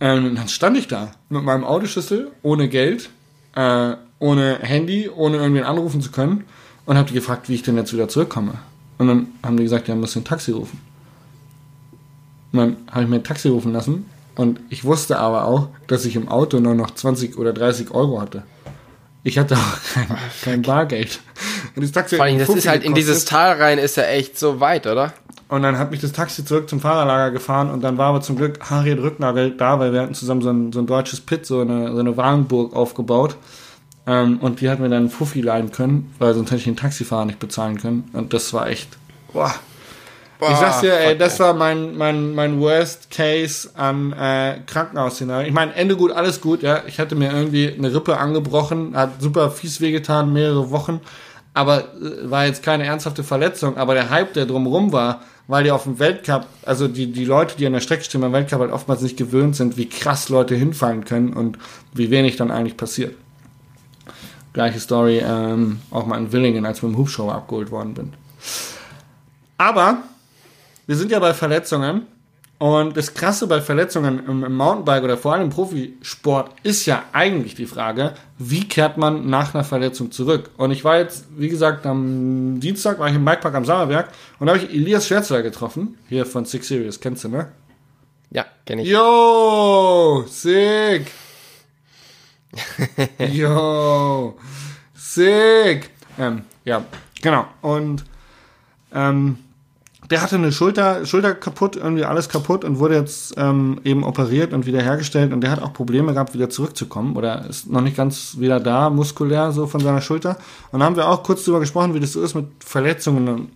[0.01, 3.11] ähm, dann stand ich da mit meinem Autoschlüssel, ohne Geld,
[3.55, 6.45] äh, ohne Handy, ohne irgendwen anrufen zu können
[6.86, 8.55] und habe die gefragt, wie ich denn jetzt wieder zurückkomme.
[9.01, 10.78] Und dann haben die gesagt, ja, muss ein Taxi rufen.
[12.53, 16.05] Und dann habe ich mir ein Taxi rufen lassen und ich wusste aber auch, dass
[16.05, 18.42] ich im Auto nur noch 20 oder 30 Euro hatte.
[19.22, 20.07] Ich hatte auch kein,
[20.42, 21.20] kein Bargeld.
[21.74, 22.86] Und das Taxi Vor allem, das ist halt gekostet.
[22.86, 25.14] in dieses Tal rein, ist ja echt so weit, oder?
[25.48, 28.36] Und dann hat mich das Taxi zurück zum Fahrerlager gefahren und dann war aber zum
[28.36, 31.62] Glück Harriet Rücknagel da, weil wir hatten zusammen so ein, so ein deutsches Pit, so
[31.62, 33.36] eine, so eine Wagenburg aufgebaut.
[34.07, 36.76] Ähm, und die hat mir dann einen Fuffi leihen können, weil sonst hätte ich den
[36.76, 38.11] Taxifahrer nicht bezahlen können.
[38.12, 38.88] Und das war echt,
[39.32, 39.55] boah.
[40.38, 45.46] boah ich sag's dir, ey, das war mein, mein, mein Worst Case an äh, Krankenhausszenario.
[45.46, 46.82] Ich meine, Ende gut, alles gut, ja.
[46.86, 51.01] Ich hatte mir irgendwie eine Rippe angebrochen, hat super fies wehgetan, mehrere Wochen.
[51.53, 53.76] Aber äh, war jetzt keine ernsthafte Verletzung.
[53.76, 57.57] Aber der Hype, der drumrum war, weil die auf dem Weltcup, also die, die Leute,
[57.59, 60.55] die an der Strecke stehen beim Weltcup halt oftmals nicht gewöhnt sind, wie krass Leute
[60.55, 61.59] hinfallen können und
[61.92, 63.14] wie wenig dann eigentlich passiert.
[64.53, 68.12] Gleiche Story, ähm, auch mal in Willingen, als ich mit dem Hubschrauber abgeholt worden bin.
[69.59, 69.98] Aber
[70.86, 72.07] wir sind ja bei Verletzungen
[72.59, 77.55] und das Krasse bei Verletzungen im, Mountainbike oder vor allem im Profisport ist ja eigentlich
[77.55, 80.51] die Frage, wie kehrt man nach einer Verletzung zurück?
[80.57, 84.46] Und ich war jetzt, wie gesagt, am Dienstag war ich im Bikepark am Sauerberg und
[84.46, 87.48] da habe ich Elias Schwerzeler getroffen, hier von Six Series, kennst du, ne?
[88.30, 88.88] Ja, kenne ich.
[88.88, 91.11] Yo, sick!
[93.32, 94.36] Yo,
[94.94, 95.90] sick!
[96.18, 96.84] Ähm, ja,
[97.22, 97.46] genau.
[97.62, 98.05] Und
[98.92, 99.38] ähm,
[100.11, 104.53] der hatte eine Schulter, Schulter kaputt, irgendwie alles kaputt und wurde jetzt ähm, eben operiert
[104.53, 108.38] und wiederhergestellt und der hat auch Probleme gehabt, wieder zurückzukommen oder ist noch nicht ganz
[108.38, 110.36] wieder da, muskulär so von seiner Schulter.
[110.72, 113.53] Und da haben wir auch kurz drüber gesprochen, wie das so ist mit Verletzungen und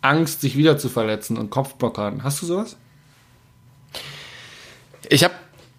[0.00, 2.24] Angst, sich wieder zu verletzen und Kopfblockaden.
[2.24, 2.76] Hast du sowas?
[5.08, 5.34] Ich habe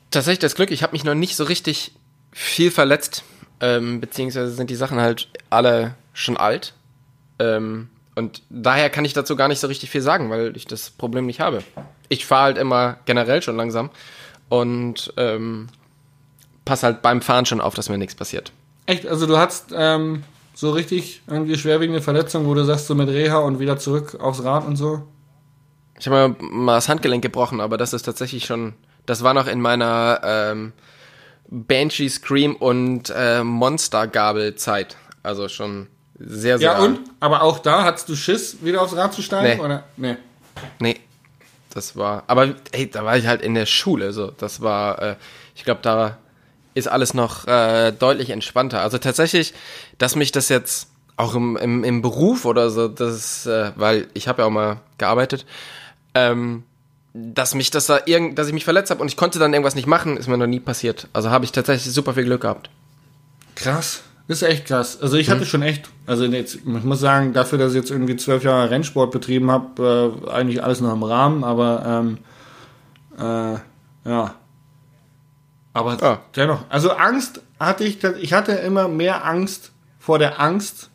[0.09, 1.93] tatsächlich das Glück, ich habe mich noch nicht so richtig
[2.33, 3.23] viel verletzt,
[3.59, 6.73] ähm, beziehungsweise sind die Sachen halt alle schon alt.
[7.39, 10.89] Ähm, und daher kann ich dazu gar nicht so richtig viel sagen, weil ich das
[10.91, 11.63] Problem nicht habe.
[12.09, 13.89] Ich fahre halt immer generell schon langsam
[14.49, 15.67] und ähm,
[16.65, 18.51] passe halt beim Fahren schon auf, dass mir nichts passiert.
[18.85, 19.07] Echt?
[19.07, 20.23] Also du hast ähm,
[20.53, 24.43] so richtig irgendwie schwerwiegende Verletzungen, wo du sagst, so mit Reha und wieder zurück aufs
[24.43, 25.07] Rad und so?
[25.99, 28.73] Ich habe mal das Handgelenk gebrochen, aber das ist tatsächlich schon,
[29.05, 30.73] das war noch in meiner ähm,
[31.53, 34.97] Banshee Scream und äh, Monster Gabel Zeit.
[35.21, 35.87] Also schon
[36.17, 36.73] sehr, sehr.
[36.73, 36.99] Ja, und?
[37.19, 39.57] Aber auch da hattest du Schiss, wieder aufs Rad zu steigen?
[39.57, 39.63] Nee.
[39.63, 39.83] Oder?
[39.95, 40.17] Nee.
[40.79, 40.99] Nee.
[41.73, 44.31] Das war, aber hey, da war ich halt in der Schule, so.
[44.31, 45.15] Das war, äh,
[45.55, 46.17] ich glaube, da
[46.75, 48.81] ist alles noch äh, deutlich entspannter.
[48.81, 49.53] Also tatsächlich,
[49.97, 54.27] dass mich das jetzt auch im, im, im Beruf oder so, das, äh, weil ich
[54.27, 55.45] habe ja auch mal gearbeitet,
[56.15, 56.63] ähm,
[57.13, 59.75] dass mich das da irgend, dass ich mich verletzt habe und ich konnte dann irgendwas
[59.75, 61.07] nicht machen, ist mir noch nie passiert.
[61.13, 62.69] Also habe ich tatsächlich super viel Glück gehabt.
[63.55, 64.01] Krass.
[64.27, 64.99] Das ist echt krass.
[65.01, 65.45] Also ich hatte mhm.
[65.45, 69.11] schon echt, also jetzt, ich muss sagen, dafür, dass ich jetzt irgendwie zwölf Jahre Rennsport
[69.11, 72.17] betrieben habe, äh, eigentlich alles noch im Rahmen, aber ähm,
[73.17, 74.35] äh, ja.
[75.73, 76.21] Aber Ja.
[76.35, 80.89] dennoch, also Angst hatte ich, ich hatte immer mehr Angst vor der Angst,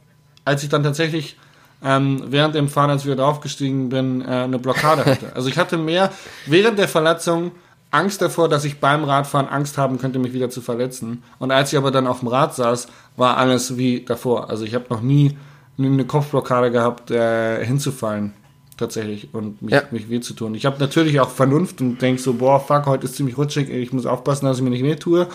[0.45, 1.37] als ich dann tatsächlich
[1.85, 5.31] ähm, während dem Fahren, als ich wieder draufgestiegen bin, äh, eine Blockade hatte.
[5.35, 6.11] Also ich hatte mehr
[6.47, 7.53] während der Verletzung
[7.91, 11.23] Angst davor, dass ich beim Radfahren Angst haben könnte, mich wieder zu verletzen.
[11.39, 14.51] Und als ich aber dann auf dem Rad saß, war alles wie davor.
[14.51, 15.39] Also ich habe noch nie
[15.79, 18.35] eine Kopfblockade gehabt, äh, hinzufallen
[18.77, 19.83] tatsächlich und mich, Ja.
[19.91, 20.55] mich weh zu tun.
[20.55, 23.93] Ich habe natürlich auch Vernunft und denk so, boah, fuck, heute ist ziemlich rutschig, ich
[23.93, 25.27] muss aufpassen, dass ich mir nicht weh tue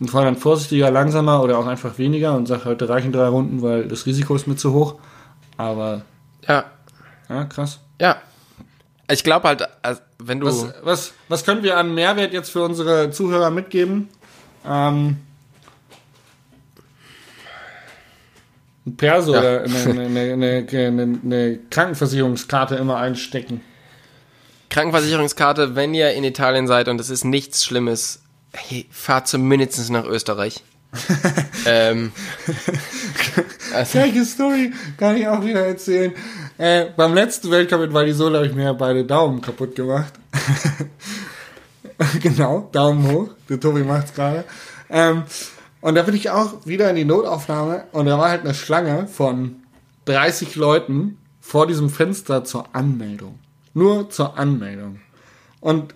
[0.00, 3.62] und fahre dann vorsichtiger, langsamer oder auch einfach weniger und sage, heute reichen drei Runden,
[3.62, 4.96] weil das Risiko ist mir zu hoch.
[5.60, 6.02] Aber,
[6.48, 6.64] Ja,
[7.28, 7.80] ja, krass.
[8.00, 8.16] ja.
[9.10, 10.46] Ich glaube halt, also, wenn du.
[10.46, 14.08] Was, was, was können wir an Mehrwert jetzt für unsere Zuhörer mitgeben?
[14.64, 15.16] Ähm,
[18.86, 19.40] ein Perso Ja.
[19.40, 23.60] oder eine, eine, eine, eine, eine Krankenversicherungskarte immer einstecken.
[24.70, 28.22] Krankenversicherungskarte, wenn ihr in Italien seid und es ist nichts Schlimmes,
[28.54, 30.62] hey, fahrt zumindest nach Österreich.
[31.66, 32.12] Ähm,
[33.74, 36.12] also, Gleiche Story kann ich auch wieder erzählen.
[36.58, 40.12] Äh, beim letzten Weltcup in Vallisol habe ich mir beide Daumen kaputt gemacht.
[42.22, 43.28] genau, Daumen hoch.
[43.48, 44.44] Der Tobi macht's gerade.
[44.88, 45.22] Ähm,
[45.80, 49.06] und da bin ich auch wieder in die Notaufnahme und da war halt eine Schlange
[49.06, 49.56] von
[50.06, 53.38] 30 Leuten vor diesem Fenster zur Anmeldung.
[53.72, 55.00] Nur zur Anmeldung.
[55.60, 55.94] Und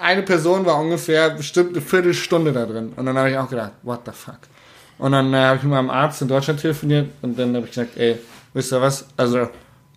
[0.00, 2.92] eine Person war ungefähr bestimmt eine Viertelstunde da drin.
[2.96, 4.38] Und dann habe ich auch gedacht, what the fuck.
[4.98, 7.72] Und dann äh, habe ich mit meinem Arzt in Deutschland telefoniert und dann habe ich
[7.72, 8.18] gesagt, ey,
[8.52, 9.06] wisst ihr was?
[9.16, 9.48] Also,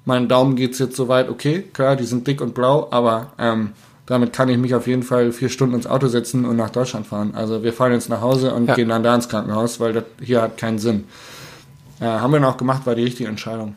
[0.06, 3.72] mein Daumen geht's jetzt soweit, okay, klar, die sind dick und blau, aber ähm,
[4.06, 7.06] damit kann ich mich auf jeden Fall vier Stunden ins Auto setzen und nach Deutschland
[7.06, 7.36] fahren.
[7.36, 8.76] Also wir fahren jetzt nach Hause und Ja.
[8.76, 11.04] gehen dann da ins Krankenhaus, weil das hier hat keinen Sinn.
[12.00, 13.76] Äh, haben wir dann auch gemacht, war die richtige Entscheidung.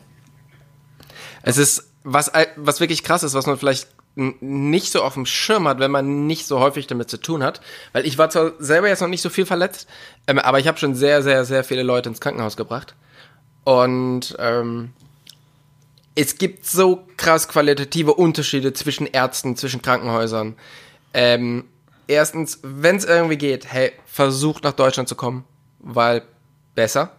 [1.43, 5.25] es ist, was, al- was wirklich krass ist, was man vielleicht nicht so auf dem
[5.25, 7.61] Schirm hat, wenn man nicht so häufig damit zu tun hat.
[7.93, 9.87] Weil ich war zwar selber jetzt noch nicht so viel verletzt,
[10.27, 12.95] ähm, aber ich habe schon sehr, sehr, sehr viele Leute ins Krankenhaus gebracht.
[13.63, 14.93] Und ähm,
[16.15, 20.55] es gibt so krass qualitative Unterschiede zwischen Ärzten, zwischen Krankenhäusern.
[21.13, 21.65] Ähm,
[22.07, 25.45] erstens, wenn es irgendwie geht, hey, versucht nach Deutschland zu kommen,
[25.79, 26.23] weil
[26.75, 27.15] besser.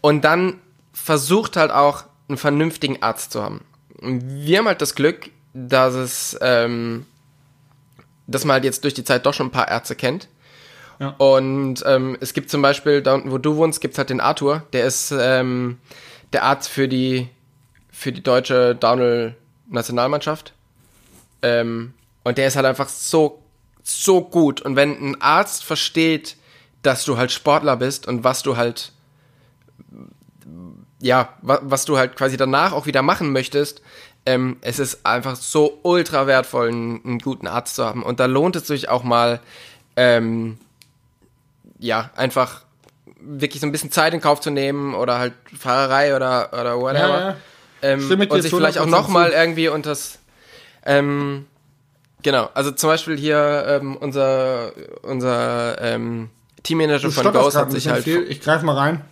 [0.00, 0.60] Und dann
[0.92, 3.64] versucht halt auch einen vernünftigen Arzt zu haben.
[4.00, 7.06] Wir haben halt das Glück, dass es, ähm,
[8.26, 10.28] dass man halt jetzt durch die Zeit doch schon ein paar Ärzte kennt.
[10.98, 11.14] Ja.
[11.18, 14.64] Und ähm, es gibt zum Beispiel, da unten, wo du wohnst, gibt's halt den Arthur,
[14.72, 15.78] der ist ähm,
[16.32, 17.28] der Arzt für die
[18.00, 20.54] für die deutsche Downhill-Nationalmannschaft.
[21.42, 21.92] Ähm,
[22.24, 23.42] und der ist halt einfach so,
[23.82, 24.62] so gut.
[24.62, 26.36] Und wenn ein Arzt versteht,
[26.82, 28.92] dass du halt Sportler bist und was du halt,
[31.00, 33.82] ja, wa was du halt quasi danach auch wieder machen möchtest,
[34.30, 38.04] ähm, es ist einfach so ultra wertvoll, einen, einen guten Arzt zu haben.
[38.04, 39.40] Und da lohnt es sich auch mal,
[39.96, 40.58] ähm,
[41.78, 42.62] ja, einfach
[43.20, 47.08] wirklich so ein bisschen Zeit in Kauf zu nehmen oder halt Fahrerei oder, oder whatever.
[47.08, 47.36] Ja, ja.
[47.82, 50.20] Ähm, und sich vielleicht auch 100% nochmal irgendwie unter das,
[50.86, 51.46] ähm,
[52.22, 54.72] genau, also zum Beispiel hier ähm, unser,
[55.02, 56.30] unser ähm,
[56.62, 58.30] Teammanager Du von Ghost hat sich halt viel.
[58.30, 59.04] Ich greife mal rein.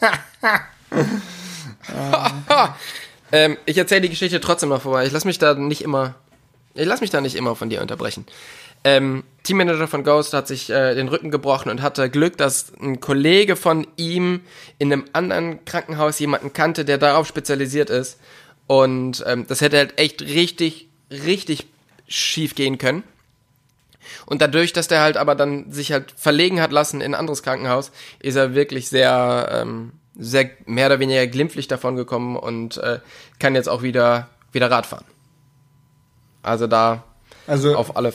[3.32, 5.06] Ähm, ich erzähle die Geschichte trotzdem noch vorbei.
[5.06, 6.14] Ich lasse mich da nicht immer,
[6.74, 8.26] ich lasse mich da nicht immer von dir unterbrechen.
[8.82, 13.00] Ähm, Teammanager von Ghost hat sich äh, den Rücken gebrochen und hatte Glück, dass ein
[13.00, 14.40] Kollege von ihm
[14.78, 18.18] in einem anderen Krankenhaus jemanden kannte, der darauf spezialisiert ist.
[18.66, 21.66] Und ähm, das hätte halt echt richtig, richtig
[22.08, 23.02] schief gehen können.
[24.26, 27.42] Und dadurch, dass der halt aber dann sich halt verlegen hat lassen in ein anderes
[27.42, 32.98] Krankenhaus, ist er wirklich sehr, ähm, sehr mehr oder weniger glimpflich davon gekommen und äh,
[33.38, 35.04] kann jetzt auch wieder, wieder Rad fahren.
[36.42, 37.04] Also da
[37.46, 38.12] Also auf alle.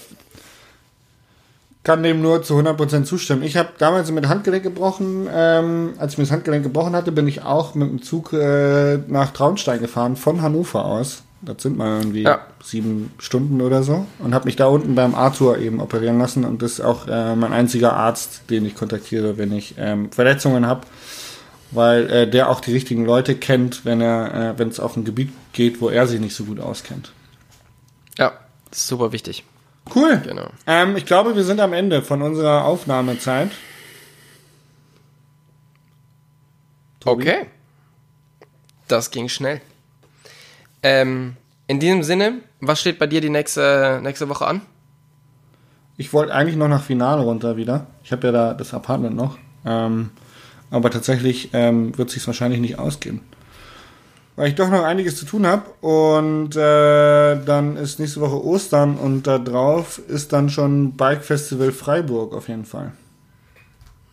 [1.83, 3.43] kann dem nur zu 100% zustimmen.
[3.43, 5.27] Ich habe damals mit Handgelenk gebrochen.
[5.31, 8.97] Ähm, als ich mir das Handgelenk gebrochen hatte, bin ich auch mit dem Zug äh,
[9.07, 11.21] nach Traunstein gefahren, von Hannover aus.
[11.41, 12.39] Das sind mal irgendwie Ja.
[12.63, 14.07] sieben Stunden oder so.
[14.17, 16.43] Und habe mich da unten beim Arthur eben operieren lassen.
[16.43, 20.65] Und das ist auch äh, mein einziger Arzt, den ich kontaktiere, wenn ich ähm, Verletzungen
[20.65, 20.81] habe.
[21.71, 25.03] Weil äh, der auch die richtigen Leute kennt, wenn er, äh, wenn es auf ein
[25.03, 27.11] Gebiet geht, wo er sich nicht so gut auskennt.
[28.17, 28.33] Ja,
[28.71, 29.43] super wichtig.
[29.93, 30.21] Cool.
[30.23, 30.49] Genau.
[30.67, 33.51] Ähm, ich glaube, wir sind am Ende von unserer Aufnahmezeit.
[36.99, 37.23] Tobi?
[37.23, 37.45] Okay.
[38.87, 39.61] Das ging schnell.
[40.83, 41.35] Ähm,
[41.67, 44.61] in diesem Sinne, was steht bei dir die nächste, nächste Woche an?
[45.97, 47.87] Ich wollte eigentlich noch nach Finale runter wieder.
[48.03, 49.37] Ich habe ja da das Apartment noch.
[49.65, 50.11] Ähm,
[50.71, 53.21] aber tatsächlich ähm, wird sich wahrscheinlich nicht ausgehen.
[54.35, 55.63] weil ich doch noch einiges zu tun habe.
[55.85, 61.71] Und äh, dann ist nächste Woche Ostern und da drauf ist dann schon Bike Festival
[61.71, 62.91] Freiburg auf jeden Fall.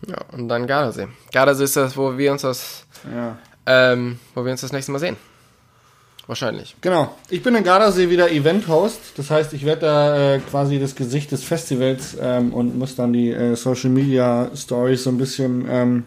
[0.07, 1.07] Ja, und dann Gardasee.
[1.31, 3.37] Gardasee ist das, wo wir uns das, Ja.
[3.65, 5.15] ähm, wo wir uns das nächste Mal sehen.
[6.25, 6.75] Wahrscheinlich.
[6.79, 7.13] Genau.
[7.29, 8.99] Ich bin in Gardasee wieder Event-Host.
[9.17, 13.11] Das heißt, ich werde da äh, quasi das Gesicht des Festivals ähm, und muss dann
[13.11, 16.05] die äh, Social Media Stories so ein bisschen ähm,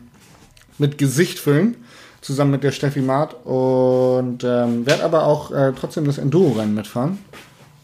[0.78, 1.76] mit Gesicht füllen.
[2.20, 3.34] Zusammen mit der Steffi Maat.
[3.44, 7.18] Und ähm, werde aber auch äh, trotzdem das Enduro-Rennen mitfahren.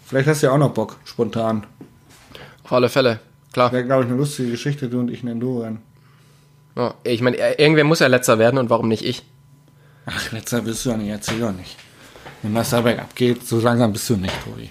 [0.05, 1.65] Vielleicht hast du ja auch noch Bock, spontan.
[2.65, 3.21] Auf alle Fälle.
[3.53, 3.73] Klar.
[3.73, 5.81] Wäre, glaube ich, eine lustige Geschichte, du und ich ein Enduro-Rennen.
[6.77, 9.23] Ja, ich meine, irgendwer muss ja letzter werden und warum nicht ich?
[10.07, 11.77] Ach, letzter bist du ja nicht, erzähl doch nicht.
[12.43, 14.71] Wenn das da bergab geht, so langsam bist du nicht, Tobi.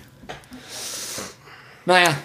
[1.85, 2.15] Naja.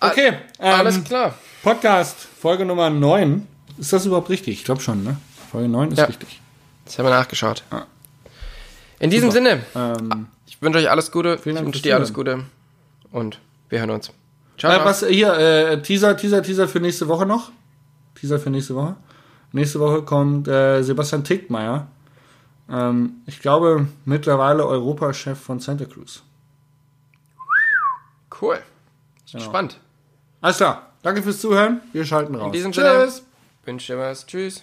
[0.00, 0.32] Okay.
[0.58, 1.34] Alles ähm, klar.
[1.62, 3.46] Podcast, Folge Nummer 9.
[3.78, 4.58] Ist das überhaupt richtig?
[4.58, 5.16] Ich glaube schon, ne?
[5.56, 6.04] Folge 9 ist Ja.
[6.04, 6.38] richtig.
[6.86, 7.62] Ich habe nachgeschaut.
[7.70, 7.84] Ah.
[8.98, 11.38] In diesem Sinne, Ähm, ich wünsche euch alles Gute.
[11.38, 12.12] Vielen ich Dank wünsche fürs dir alles.
[12.12, 12.44] Gute.
[13.10, 13.40] Und
[13.70, 14.10] wir hören uns.
[14.58, 14.70] Ciao.
[14.70, 17.52] äh, was hier, äh, Teaser, Teaser, Teaser für nächste Woche noch.
[18.20, 18.96] Teaser für nächste Woche.
[19.52, 21.86] Nächste Woche kommt äh, Sebastian Tickmeier.
[22.70, 26.22] Ähm, ich glaube, mittlerweile Europachef von Santa Cruz.
[28.42, 28.58] Cool.
[29.32, 29.42] Genau.
[29.42, 29.80] Spannend.
[30.42, 30.90] Alles klar.
[31.00, 31.80] Danke fürs Zuhören.
[31.94, 32.48] Wir schalten raus.
[32.48, 33.08] In diesem Sinne,
[33.64, 34.26] wünsche dir was.
[34.26, 34.62] Tschüss.